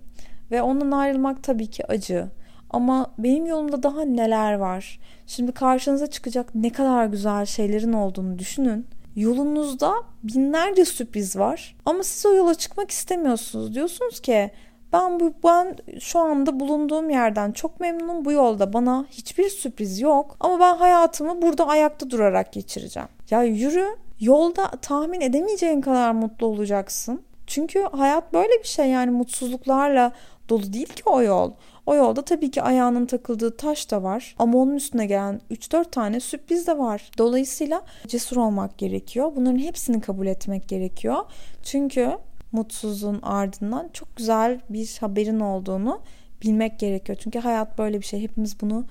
ve 0.50 0.62
ondan 0.62 0.90
ayrılmak 0.90 1.42
tabii 1.42 1.66
ki 1.66 1.86
acı. 1.86 2.28
Ama 2.70 3.06
benim 3.18 3.46
yolumda 3.46 3.82
daha 3.82 4.04
neler 4.04 4.54
var? 4.54 5.00
Şimdi 5.26 5.52
karşınıza 5.52 6.06
çıkacak 6.06 6.54
ne 6.54 6.72
kadar 6.72 7.06
güzel 7.06 7.46
şeylerin 7.46 7.92
olduğunu 7.92 8.38
düşünün. 8.38 8.86
Yolunuzda 9.16 9.94
binlerce 10.22 10.84
sürpriz 10.84 11.36
var 11.36 11.76
ama 11.84 12.02
siz 12.02 12.26
o 12.26 12.34
yola 12.34 12.54
çıkmak 12.54 12.90
istemiyorsunuz. 12.90 13.74
Diyorsunuz 13.74 14.20
ki 14.20 14.50
ben 14.92 15.20
bu 15.20 15.34
ben 15.44 15.76
şu 16.00 16.18
anda 16.18 16.60
bulunduğum 16.60 17.10
yerden 17.10 17.52
çok 17.52 17.80
memnunum. 17.80 18.24
Bu 18.24 18.32
yolda 18.32 18.72
bana 18.72 19.06
hiçbir 19.10 19.48
sürpriz 19.48 20.00
yok 20.00 20.36
ama 20.40 20.60
ben 20.60 20.76
hayatımı 20.76 21.42
burada 21.42 21.66
ayakta 21.66 22.10
durarak 22.10 22.52
geçireceğim. 22.52 23.08
Ya 23.30 23.42
yürü. 23.42 24.05
Yolda 24.20 24.70
tahmin 24.70 25.20
edemeyeceğin 25.20 25.80
kadar 25.80 26.12
mutlu 26.12 26.46
olacaksın. 26.46 27.22
Çünkü 27.46 27.82
hayat 27.92 28.32
böyle 28.32 28.52
bir 28.62 28.68
şey 28.68 28.88
yani 28.88 29.10
mutsuzluklarla 29.10 30.12
dolu 30.48 30.72
değil 30.72 30.86
ki 30.86 31.02
o 31.06 31.22
yol. 31.22 31.52
O 31.86 31.94
yolda 31.94 32.22
tabii 32.22 32.50
ki 32.50 32.62
ayağının 32.62 33.06
takıldığı 33.06 33.56
taş 33.56 33.90
da 33.90 34.02
var 34.02 34.34
ama 34.38 34.58
onun 34.58 34.74
üstüne 34.76 35.06
gelen 35.06 35.40
3-4 35.50 35.90
tane 35.90 36.20
sürpriz 36.20 36.66
de 36.66 36.78
var. 36.78 37.10
Dolayısıyla 37.18 37.82
cesur 38.06 38.36
olmak 38.36 38.78
gerekiyor. 38.78 39.32
Bunların 39.36 39.58
hepsini 39.58 40.00
kabul 40.00 40.26
etmek 40.26 40.68
gerekiyor. 40.68 41.16
Çünkü 41.62 42.10
mutsuzluğun 42.52 43.20
ardından 43.22 43.88
çok 43.92 44.16
güzel 44.16 44.60
bir 44.70 44.96
haberin 45.00 45.40
olduğunu 45.40 46.00
bilmek 46.42 46.78
gerekiyor. 46.78 47.18
Çünkü 47.22 47.38
hayat 47.38 47.78
böyle 47.78 48.00
bir 48.00 48.06
şey. 48.06 48.22
Hepimiz 48.22 48.60
bunu 48.60 48.84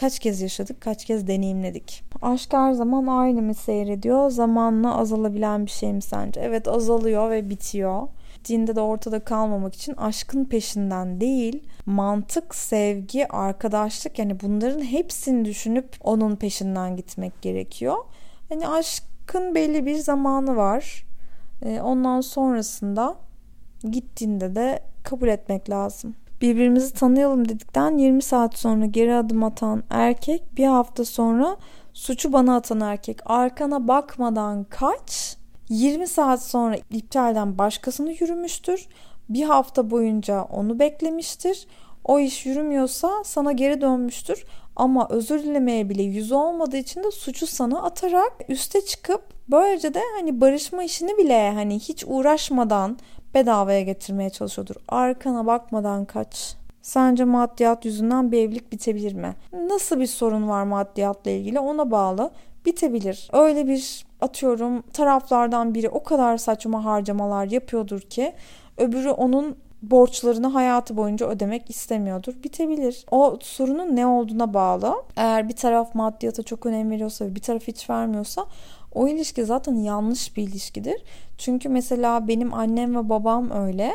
kaç 0.00 0.18
kez 0.18 0.40
yaşadık, 0.40 0.80
kaç 0.80 1.04
kez 1.04 1.26
deneyimledik. 1.26 2.04
Aşk 2.22 2.52
her 2.52 2.72
zaman 2.72 3.06
aynı 3.06 3.42
mı 3.42 3.54
seyrediyor? 3.54 4.30
Zamanla 4.30 4.98
azalabilen 4.98 5.66
bir 5.66 5.70
şey 5.70 5.92
mi 5.92 6.02
sence? 6.02 6.40
Evet 6.40 6.68
azalıyor 6.68 7.30
ve 7.30 7.50
bitiyor. 7.50 8.08
Bittiğinde 8.36 8.76
de 8.76 8.80
ortada 8.80 9.20
kalmamak 9.20 9.74
için 9.74 9.96
aşkın 9.96 10.44
peşinden 10.44 11.20
değil, 11.20 11.62
mantık, 11.86 12.54
sevgi, 12.54 13.28
arkadaşlık 13.28 14.18
yani 14.18 14.40
bunların 14.40 14.82
hepsini 14.82 15.44
düşünüp 15.44 15.96
onun 16.00 16.36
peşinden 16.36 16.96
gitmek 16.96 17.42
gerekiyor. 17.42 17.96
Yani 18.50 18.68
aşkın 18.68 19.54
belli 19.54 19.86
bir 19.86 19.96
zamanı 19.96 20.56
var. 20.56 21.04
Ee, 21.62 21.80
ondan 21.80 22.20
sonrasında 22.20 23.16
gittiğinde 23.90 24.54
de 24.54 24.82
kabul 25.02 25.28
etmek 25.28 25.70
lazım. 25.70 26.14
Birbirimizi 26.40 26.94
tanıyalım 26.94 27.48
dedikten 27.48 27.98
20 27.98 28.22
saat 28.22 28.58
sonra 28.58 28.86
geri 28.86 29.14
adım 29.14 29.44
atan 29.44 29.82
erkek 29.90 30.56
bir 30.56 30.66
hafta 30.66 31.04
sonra 31.04 31.56
suçu 31.92 32.32
bana 32.32 32.56
atan 32.56 32.80
erkek 32.80 33.18
arkana 33.24 33.88
bakmadan 33.88 34.64
kaç 34.64 35.36
20 35.68 36.06
saat 36.06 36.42
sonra 36.42 36.76
iptalden 36.90 37.58
başkasını 37.58 38.12
yürümüştür. 38.12 38.88
Bir 39.28 39.42
hafta 39.42 39.90
boyunca 39.90 40.42
onu 40.42 40.78
beklemiştir. 40.78 41.66
O 42.04 42.18
iş 42.18 42.46
yürümüyorsa 42.46 43.10
sana 43.24 43.52
geri 43.52 43.80
dönmüştür. 43.80 44.44
Ama 44.76 45.06
özür 45.10 45.42
dilemeye 45.42 45.88
bile 45.88 46.02
yüzü 46.02 46.34
olmadığı 46.34 46.76
için 46.76 47.04
de 47.04 47.10
suçu 47.10 47.46
sana 47.46 47.82
atarak 47.82 48.32
üste 48.48 48.80
çıkıp 48.80 49.22
böylece 49.48 49.94
de 49.94 50.02
hani 50.16 50.40
barışma 50.40 50.82
işini 50.82 51.18
bile 51.18 51.52
hani 51.54 51.78
hiç 51.78 52.04
uğraşmadan 52.06 52.98
bedavaya 53.34 53.82
getirmeye 53.82 54.30
çalışıyordur. 54.30 54.74
Arkana 54.88 55.46
bakmadan 55.46 56.04
kaç. 56.04 56.56
Sence 56.82 57.24
maddiyat 57.24 57.84
yüzünden 57.84 58.32
bir 58.32 58.38
evlilik 58.38 58.72
bitebilir 58.72 59.12
mi? 59.12 59.34
Nasıl 59.52 60.00
bir 60.00 60.06
sorun 60.06 60.48
var 60.48 60.62
maddiyatla 60.62 61.30
ilgili 61.30 61.60
ona 61.60 61.90
bağlı. 61.90 62.30
Bitebilir. 62.66 63.28
Öyle 63.32 63.66
bir 63.66 64.06
atıyorum 64.20 64.82
taraflardan 64.82 65.74
biri 65.74 65.88
o 65.88 66.02
kadar 66.02 66.36
saçma 66.36 66.84
harcamalar 66.84 67.46
yapıyordur 67.46 68.00
ki 68.00 68.32
öbürü 68.76 69.10
onun 69.10 69.56
borçlarını 69.82 70.46
hayatı 70.46 70.96
boyunca 70.96 71.26
ödemek 71.28 71.70
istemiyordur. 71.70 72.34
Bitebilir. 72.44 73.04
O 73.10 73.38
sorunun 73.40 73.96
ne 73.96 74.06
olduğuna 74.06 74.54
bağlı. 74.54 74.94
Eğer 75.16 75.48
bir 75.48 75.56
taraf 75.56 75.94
maddiyata 75.94 76.42
çok 76.42 76.66
önem 76.66 76.90
veriyorsa 76.90 77.24
ve 77.24 77.34
bir 77.34 77.40
taraf 77.40 77.62
hiç 77.68 77.90
vermiyorsa 77.90 78.46
o 78.94 79.08
ilişki 79.08 79.44
zaten 79.44 79.74
yanlış 79.74 80.36
bir 80.36 80.42
ilişkidir. 80.42 81.02
Çünkü 81.38 81.68
mesela 81.68 82.28
benim 82.28 82.54
annem 82.54 82.96
ve 82.96 83.08
babam 83.08 83.50
öyle. 83.50 83.92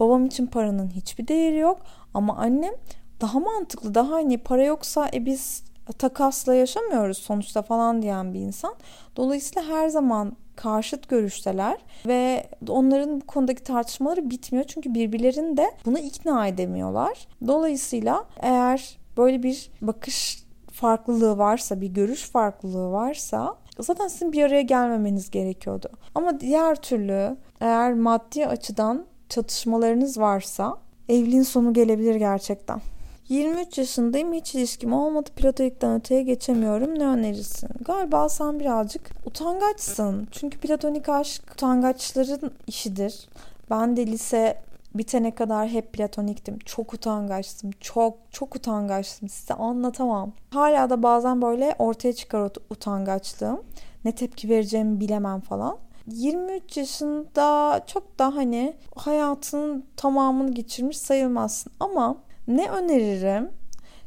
Babam 0.00 0.26
için 0.26 0.46
paranın 0.46 0.90
hiçbir 0.90 1.28
değeri 1.28 1.56
yok 1.56 1.78
ama 2.14 2.36
annem 2.36 2.74
daha 3.20 3.40
mantıklı, 3.40 3.94
daha 3.94 4.10
hani 4.10 4.38
para 4.38 4.64
yoksa 4.64 5.08
e 5.14 5.26
biz 5.26 5.64
takasla 5.98 6.54
yaşamıyoruz 6.54 7.18
sonuçta 7.18 7.62
falan 7.62 8.02
diyen 8.02 8.34
bir 8.34 8.40
insan. 8.40 8.74
Dolayısıyla 9.16 9.68
her 9.68 9.88
zaman 9.88 10.36
karşıt 10.56 11.08
görüşteler 11.08 11.78
ve 12.06 12.46
onların 12.68 13.20
bu 13.20 13.26
konudaki 13.26 13.62
tartışmaları 13.62 14.30
bitmiyor 14.30 14.64
çünkü 14.68 14.94
birbirlerini 14.94 15.56
de 15.56 15.70
buna 15.86 15.98
ikna 15.98 16.46
edemiyorlar. 16.46 17.28
Dolayısıyla 17.46 18.24
eğer 18.40 18.98
böyle 19.16 19.42
bir 19.42 19.70
bakış 19.82 20.46
farklılığı 20.72 21.38
varsa, 21.38 21.80
bir 21.80 21.86
görüş 21.86 22.30
farklılığı 22.30 22.92
varsa 22.92 23.56
zaten 23.82 24.08
sizin 24.08 24.32
bir 24.32 24.42
araya 24.44 24.62
gelmemeniz 24.62 25.30
gerekiyordu. 25.30 25.88
Ama 26.14 26.40
diğer 26.40 26.76
türlü 26.76 27.36
eğer 27.60 27.94
maddi 27.94 28.46
açıdan 28.46 29.06
çatışmalarınız 29.28 30.18
varsa 30.18 30.78
evliliğin 31.08 31.42
sonu 31.42 31.72
gelebilir 31.72 32.14
gerçekten. 32.14 32.80
23 33.28 33.78
yaşındayım 33.78 34.32
hiç 34.32 34.54
ilişkim 34.54 34.92
olmadı 34.92 35.30
platonikten 35.36 35.94
öteye 35.98 36.22
geçemiyorum 36.22 36.98
ne 36.98 37.06
önerirsin? 37.06 37.68
Galiba 37.80 38.28
sen 38.28 38.60
birazcık 38.60 39.10
utangaçsın. 39.24 40.28
Çünkü 40.30 40.58
platonik 40.58 41.08
aşk 41.08 41.42
utangaçların 41.52 42.52
işidir. 42.66 43.28
Ben 43.70 43.96
de 43.96 44.06
lise 44.06 44.58
bitene 44.98 45.34
kadar 45.34 45.68
hep 45.68 45.92
platoniktim. 45.92 46.58
Çok 46.58 46.94
utangaçtım. 46.94 47.70
Çok 47.80 48.18
çok 48.30 48.56
utangaçtım. 48.56 49.28
Size 49.28 49.54
anlatamam. 49.54 50.32
Hala 50.50 50.90
da 50.90 51.02
bazen 51.02 51.42
böyle 51.42 51.74
ortaya 51.78 52.12
çıkar 52.12 52.50
utangaçlığım. 52.70 53.62
Ne 54.04 54.12
tepki 54.12 54.48
vereceğimi 54.48 55.00
bilemem 55.00 55.40
falan. 55.40 55.78
23 56.06 56.76
yaşında 56.76 57.80
çok 57.86 58.18
da 58.18 58.36
hani 58.36 58.76
hayatının 58.96 59.84
tamamını 59.96 60.52
geçirmiş 60.52 60.98
sayılmazsın. 60.98 61.72
Ama 61.80 62.16
ne 62.48 62.70
öneririm? 62.70 63.50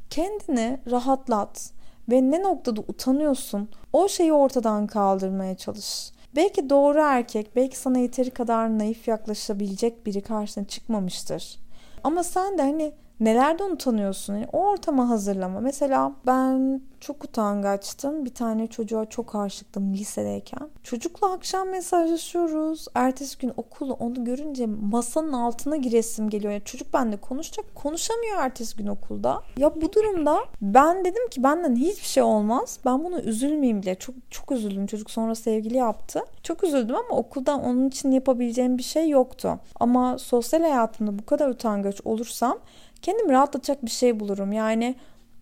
Kendini 0.10 0.80
rahatlat 0.92 1.72
ve 2.10 2.32
ne 2.32 2.44
noktada 2.44 2.82
utanıyorsun 2.82 3.70
o 3.94 4.08
şeyi 4.08 4.34
ortadan 4.34 4.88
kaldırmaya 4.88 5.58
çalış. 5.58 6.12
Belki 6.36 6.70
doğru 6.70 7.00
erkek, 7.00 7.56
belki 7.56 7.78
sana 7.78 7.98
yeteri 7.98 8.32
kadar 8.32 8.80
naif 8.80 9.08
yaklaşabilecek 9.08 10.06
biri 10.06 10.22
karşına 10.22 10.64
çıkmamıştır. 10.64 11.60
Ama 12.04 12.24
sen 12.24 12.58
de 12.58 12.62
hani 12.62 12.92
nelerden 13.20 13.72
utanıyorsun? 13.72 14.34
Yani 14.34 14.48
o 14.54 14.70
ortama 14.70 15.10
hazırlama. 15.10 15.60
Mesela 15.60 16.12
ben 16.28 16.82
çok 17.00 17.24
utangaçtım. 17.24 18.26
Bir 18.26 18.34
tane 18.34 18.68
çocuğa 18.68 19.06
çok 19.06 19.36
aşıktım 19.36 19.94
lisedeyken. 19.94 20.70
Çocukla 20.84 21.32
akşam 21.32 21.70
mesajlaşıyoruz. 21.70 22.88
Ertesi 22.96 23.38
gün 23.38 23.52
okulu 23.58 23.94
onu 23.94 24.26
görünce 24.26 24.66
masanın 24.66 25.34
altına 25.34 25.76
giresim 25.76 26.30
geliyor. 26.30 26.54
Yani 26.54 26.64
çocuk 26.64 26.94
benimle 26.94 27.18
konuşacak. 27.18 27.76
Konuşamıyor 27.76 28.38
ertesi 28.38 28.78
gün 28.78 28.88
okulda. 28.88 29.42
Ya 29.58 29.82
bu 29.82 29.94
durumda 29.94 30.38
ben 30.62 31.06
dedim 31.06 31.30
ki 31.30 31.44
benden 31.44 31.76
hiçbir 31.76 32.08
şey 32.08 32.24
olmaz. 32.24 32.80
Ben 32.86 33.04
bunu 33.04 33.20
üzülmeyeyim 33.20 33.82
bile. 33.82 33.96
Çok 33.96 34.16
çok 34.30 34.52
üzüldüm. 34.52 34.88
Çocuk 34.88 35.12
sonra 35.12 35.36
sevgili 35.36 35.78
yaptı. 35.78 36.22
Çok 36.44 36.64
üzüldüm 36.64 36.96
ama 36.96 37.18
okuldan 37.20 37.64
onun 37.64 37.88
için 37.88 38.12
yapabileceğim 38.12 38.78
bir 38.78 38.84
şey 38.84 39.10
yoktu. 39.10 39.60
Ama 39.80 40.18
sosyal 40.18 40.62
hayatımda 40.62 41.20
bu 41.20 41.26
kadar 41.26 41.50
utangaç 41.50 42.02
olursam 42.06 42.58
kendimi 43.02 43.32
rahatlatacak 43.32 43.86
bir 43.86 43.90
şey 43.90 44.20
bulurum. 44.20 44.52
Yani 44.52 44.96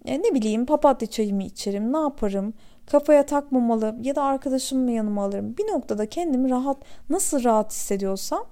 e, 0.06 0.20
ne 0.20 0.34
bileyim 0.34 0.66
papatya 0.66 1.10
çayımı 1.10 1.44
içerim 1.44 1.94
ne 1.94 1.98
yaparım 1.98 2.54
kafaya 2.92 3.26
takmamalı 3.26 3.96
ya 4.02 4.16
da 4.16 4.24
arkadaşımı 4.24 4.92
yanıma 4.92 5.24
alırım. 5.24 5.58
Bir 5.58 5.68
noktada 5.68 6.10
kendimi 6.10 6.50
rahat 6.50 6.78
nasıl 7.10 7.44
rahat 7.44 7.72
hissediyorsam 7.72 8.46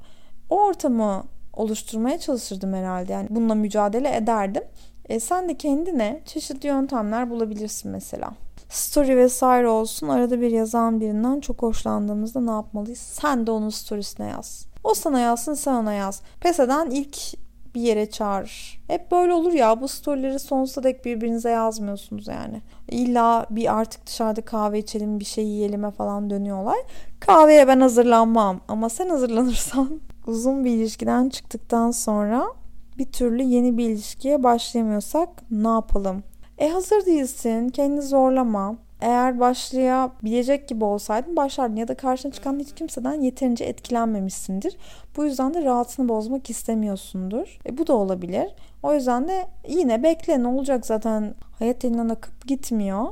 o 0.50 0.64
ortamı 0.64 1.24
oluşturmaya 1.54 2.20
çalışırdım 2.20 2.74
herhalde. 2.74 3.14
Yani 3.14 3.28
bununla 3.30 3.56
mücadele 3.56 4.16
ederdim. 4.16 4.64
E, 5.10 5.20
sen 5.20 5.50
de 5.50 5.58
kendine 5.58 6.22
çeşitli 6.26 6.68
yöntemler 6.68 7.30
bulabilirsin 7.30 7.92
mesela. 7.92 8.32
Story 8.70 9.18
vesaire 9.18 9.68
olsun 9.68 10.08
arada 10.08 10.42
bir 10.42 10.52
yazan 10.52 11.02
birinden 11.02 11.40
çok 11.40 11.62
hoşlandığımızda 11.62 12.42
ne 12.42 12.52
yapmalıyız? 12.52 13.00
Sen 13.00 13.48
de 13.48 13.52
onun 13.52 13.70
storiesine 13.70 14.28
yaz. 14.28 14.68
O 14.84 14.94
sana 14.94 15.20
yazsın 15.20 15.54
sen 15.54 15.74
ona 15.74 15.94
yaz. 15.94 16.22
Pes 16.40 16.60
eden 16.60 16.90
ilk 16.90 17.18
bir 17.76 17.82
yere 17.82 18.10
çağırır. 18.10 18.82
Hep 18.88 19.12
böyle 19.12 19.34
olur 19.34 19.54
ya 19.54 19.82
bu 19.82 19.88
storyleri 19.88 20.40
sonsuza 20.40 20.84
dek 20.84 21.06
birbirinize 21.06 21.50
yazmıyorsunuz 21.50 22.28
yani. 22.28 22.62
İlla 22.90 23.46
bir 23.50 23.78
artık 23.80 24.08
dışarıda 24.08 24.42
kahve 24.42 24.80
içelim 24.80 25.20
bir 25.20 25.26
şey 25.26 25.46
yiyelim'e 25.46 25.92
falan 25.92 26.30
dönüyorlar. 26.30 26.78
Kahveye 27.20 27.68
ben 27.68 27.80
hazırlanmam 27.80 28.62
ama 28.68 28.90
sen 28.90 29.10
hazırlanırsan 29.10 30.02
uzun 30.28 30.66
bir 30.66 30.72
ilişkiden 30.72 31.30
çıktıktan 31.30 31.92
sonra 31.92 32.46
bir 32.98 33.12
türlü 33.12 33.44
yeni 33.44 33.78
bir 33.78 33.90
ilişkiye 33.90 34.44
başlayamıyorsak 34.44 35.30
ne 35.52 35.68
yapalım? 35.68 36.24
E 36.58 36.70
hazır 36.70 37.06
değilsin, 37.06 37.70
kendini 37.70 38.02
zorlama. 38.02 38.76
Eğer 39.02 39.40
başlayabilecek 39.40 40.68
gibi 40.68 40.86
olsaydın 40.86 41.36
başlardın 41.36 41.76
ya 41.76 41.88
da 41.88 41.96
karşına 41.96 42.32
çıkan 42.32 42.60
hiç 42.60 42.76
kimseden 42.76 43.22
yeterince 43.22 43.66
etkilenmemişsindir. 43.66 44.78
Bu 45.18 45.26
yüzden 45.26 45.54
de 45.54 45.64
rahatını 45.64 46.10
bozmak 46.10 46.50
istemiyorsundur. 46.50 47.60
E, 47.66 47.78
bu 47.78 47.88
da 47.88 47.94
olabilir. 47.94 48.56
O 48.84 48.94
yüzden 48.94 49.28
de 49.28 49.48
yine 49.68 50.04
bekle 50.04 50.44
ne 50.44 50.48
olacak 50.48 50.86
zaten 50.86 51.36
hayat 51.60 51.86
elinden 51.86 52.10
akıp 52.10 52.48
gitmiyor. 52.48 53.06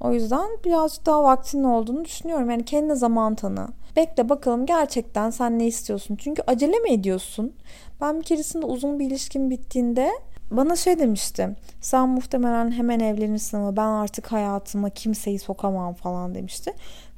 O 0.00 0.12
yüzden 0.12 0.48
birazcık 0.64 1.06
daha 1.06 1.22
vaktinin 1.22 1.64
olduğunu 1.64 2.04
düşünüyorum. 2.04 2.50
Yani 2.50 2.64
kendi 2.64 2.96
zaman 2.96 3.34
tanı. 3.34 3.68
Bekle 3.96 4.28
bakalım 4.28 4.66
gerçekten 4.66 5.30
sen 5.30 5.58
ne 5.58 5.66
istiyorsun? 5.66 6.16
Çünkü 6.16 6.42
acele 6.46 6.78
mi 6.78 6.92
ediyorsun? 6.92 7.52
Ben 8.00 8.18
bir 8.20 8.24
keresinde 8.24 8.66
uzun 8.66 8.98
bir 8.98 9.06
ilişkim 9.06 9.50
bittiğinde 9.50 10.10
bana 10.50 10.76
şey 10.76 10.98
demişti. 10.98 11.48
Sen 11.80 12.08
muhtemelen 12.08 12.72
hemen 12.72 13.00
evlenirsin 13.00 13.56
ama 13.56 13.76
ben 13.76 13.86
artık 13.86 14.32
hayatıma 14.32 14.90
kimseyi 14.90 15.38
sokamam 15.38 15.94
falan 15.94 16.34
demişti. 16.34 16.72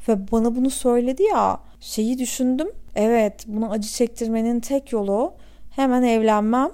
Ve 0.08 0.32
bana 0.32 0.56
bunu 0.56 0.70
söyledi 0.70 1.22
ya 1.22 1.60
şeyi 1.80 2.18
düşündüm. 2.18 2.68
Evet 2.94 3.44
bunu 3.46 3.70
acı 3.70 3.88
çektirmenin 3.88 4.60
tek 4.60 4.92
yolu 4.92 5.32
hemen 5.70 6.02
evlenmem. 6.02 6.70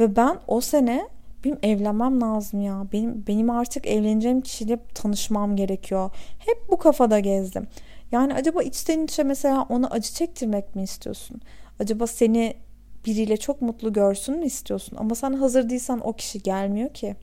Ve 0.00 0.16
ben 0.16 0.38
o 0.46 0.60
sene 0.60 1.08
benim 1.44 1.58
evlenmem 1.62 2.20
lazım 2.20 2.60
ya. 2.60 2.86
Benim 2.92 3.24
benim 3.28 3.50
artık 3.50 3.86
evleneceğim 3.86 4.40
kişiyle 4.40 4.78
tanışmam 4.94 5.56
gerekiyor. 5.56 6.10
Hep 6.38 6.70
bu 6.70 6.76
kafada 6.76 7.20
gezdim. 7.20 7.66
Yani 8.12 8.34
acaba 8.34 8.62
içten 8.62 9.04
içe 9.04 9.22
mesela 9.22 9.66
ona 9.68 9.86
acı 9.86 10.12
çektirmek 10.12 10.76
mi 10.76 10.82
istiyorsun? 10.82 11.40
Acaba 11.80 12.06
seni 12.06 12.56
biriyle 13.04 13.36
çok 13.36 13.62
mutlu 13.62 13.92
görsün 13.92 14.38
mü 14.38 14.46
istiyorsun? 14.46 14.96
Ama 15.00 15.14
sen 15.14 15.32
hazır 15.32 15.70
değilsen 15.70 16.00
o 16.04 16.12
kişi 16.12 16.42
gelmiyor 16.42 16.94
ki. 16.94 17.16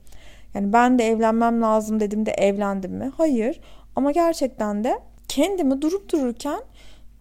Yani 0.54 0.72
ben 0.72 0.98
de 0.98 1.08
evlenmem 1.08 1.62
lazım 1.62 2.00
dedim 2.00 2.26
de 2.26 2.30
evlendim 2.30 2.92
mi? 2.92 3.12
Hayır. 3.16 3.60
Ama 3.96 4.12
gerçekten 4.12 4.84
de 4.84 4.98
kendimi 5.28 5.82
durup 5.82 6.12
dururken 6.12 6.60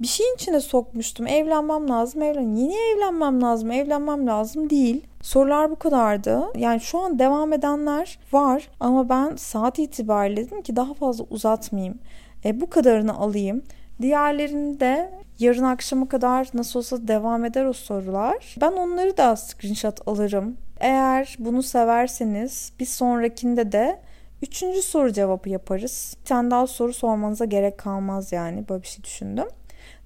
bir 0.01 0.07
şeyin 0.07 0.35
içine 0.35 0.59
sokmuştum. 0.59 1.27
Evlenmem 1.27 1.89
lazım, 1.89 2.21
evlen. 2.21 2.55
Yeni 2.55 2.75
evlenmem 2.75 3.41
lazım, 3.41 3.71
evlenmem 3.71 4.27
lazım 4.27 4.69
değil. 4.69 5.03
Sorular 5.21 5.71
bu 5.71 5.75
kadardı. 5.75 6.43
Yani 6.57 6.79
şu 6.79 6.99
an 6.99 7.19
devam 7.19 7.53
edenler 7.53 8.19
var 8.31 8.69
ama 8.79 9.09
ben 9.09 9.35
saat 9.35 9.79
itibariyle 9.79 10.45
dedim 10.45 10.61
ki 10.61 10.75
daha 10.75 10.93
fazla 10.93 11.25
uzatmayayım. 11.29 11.99
E, 12.45 12.61
bu 12.61 12.69
kadarını 12.69 13.13
alayım. 13.13 13.63
Diğerlerini 14.01 14.79
de 14.79 15.11
yarın 15.39 15.63
akşama 15.63 16.09
kadar 16.09 16.47
nasıl 16.53 16.79
olsa 16.79 17.07
devam 17.07 17.45
eder 17.45 17.65
o 17.65 17.73
sorular. 17.73 18.55
Ben 18.61 18.71
onları 18.71 19.17
da 19.17 19.35
screenshot 19.35 20.07
alırım. 20.07 20.57
Eğer 20.79 21.35
bunu 21.39 21.63
severseniz 21.63 22.73
bir 22.79 22.85
sonrakinde 22.85 23.71
de 23.71 23.99
üçüncü 24.41 24.81
soru 24.81 25.13
cevabı 25.13 25.49
yaparız. 25.49 26.17
Bir 26.21 26.25
tane 26.25 26.51
daha 26.51 26.67
soru 26.67 26.93
sormanıza 26.93 27.45
gerek 27.45 27.77
kalmaz 27.77 28.31
yani 28.31 28.69
böyle 28.69 28.81
bir 28.81 28.87
şey 28.87 29.03
düşündüm. 29.03 29.47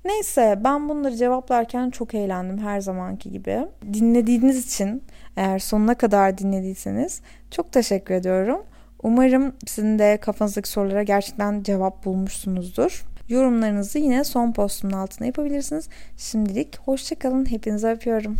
Neyse 0.06 0.60
ben 0.64 0.90
bunları 0.90 1.16
cevaplarken 1.16 1.90
çok 1.90 2.14
eğlendim 2.16 2.58
her 2.58 2.80
zamanki 2.80 3.32
gibi. 3.32 3.60
Dinlediğiniz 3.94 4.66
için 4.66 5.04
eğer 5.38 5.60
sonuna 5.60 5.96
kadar 5.96 6.38
dinlediyseniz 6.38 7.22
çok 7.52 7.72
teşekkür 7.72 8.14
ediyorum. 8.14 8.64
Umarım 9.04 9.54
sizin 9.68 10.00
de 10.00 10.18
kafanızdaki 10.18 10.70
sorulara 10.70 11.04
gerçekten 11.04 11.64
cevap 11.64 12.06
bulmuşsunuzdur. 12.06 13.06
Yorumlarınızı 13.30 14.00
yine 14.00 14.24
son 14.24 14.52
postumun 14.54 14.94
altına 14.94 15.28
yapabilirsiniz. 15.28 15.90
Şimdilik 16.18 16.80
hoşçakalın. 16.80 17.52
Hepinizi 17.52 17.88
öpüyorum. 17.88 18.34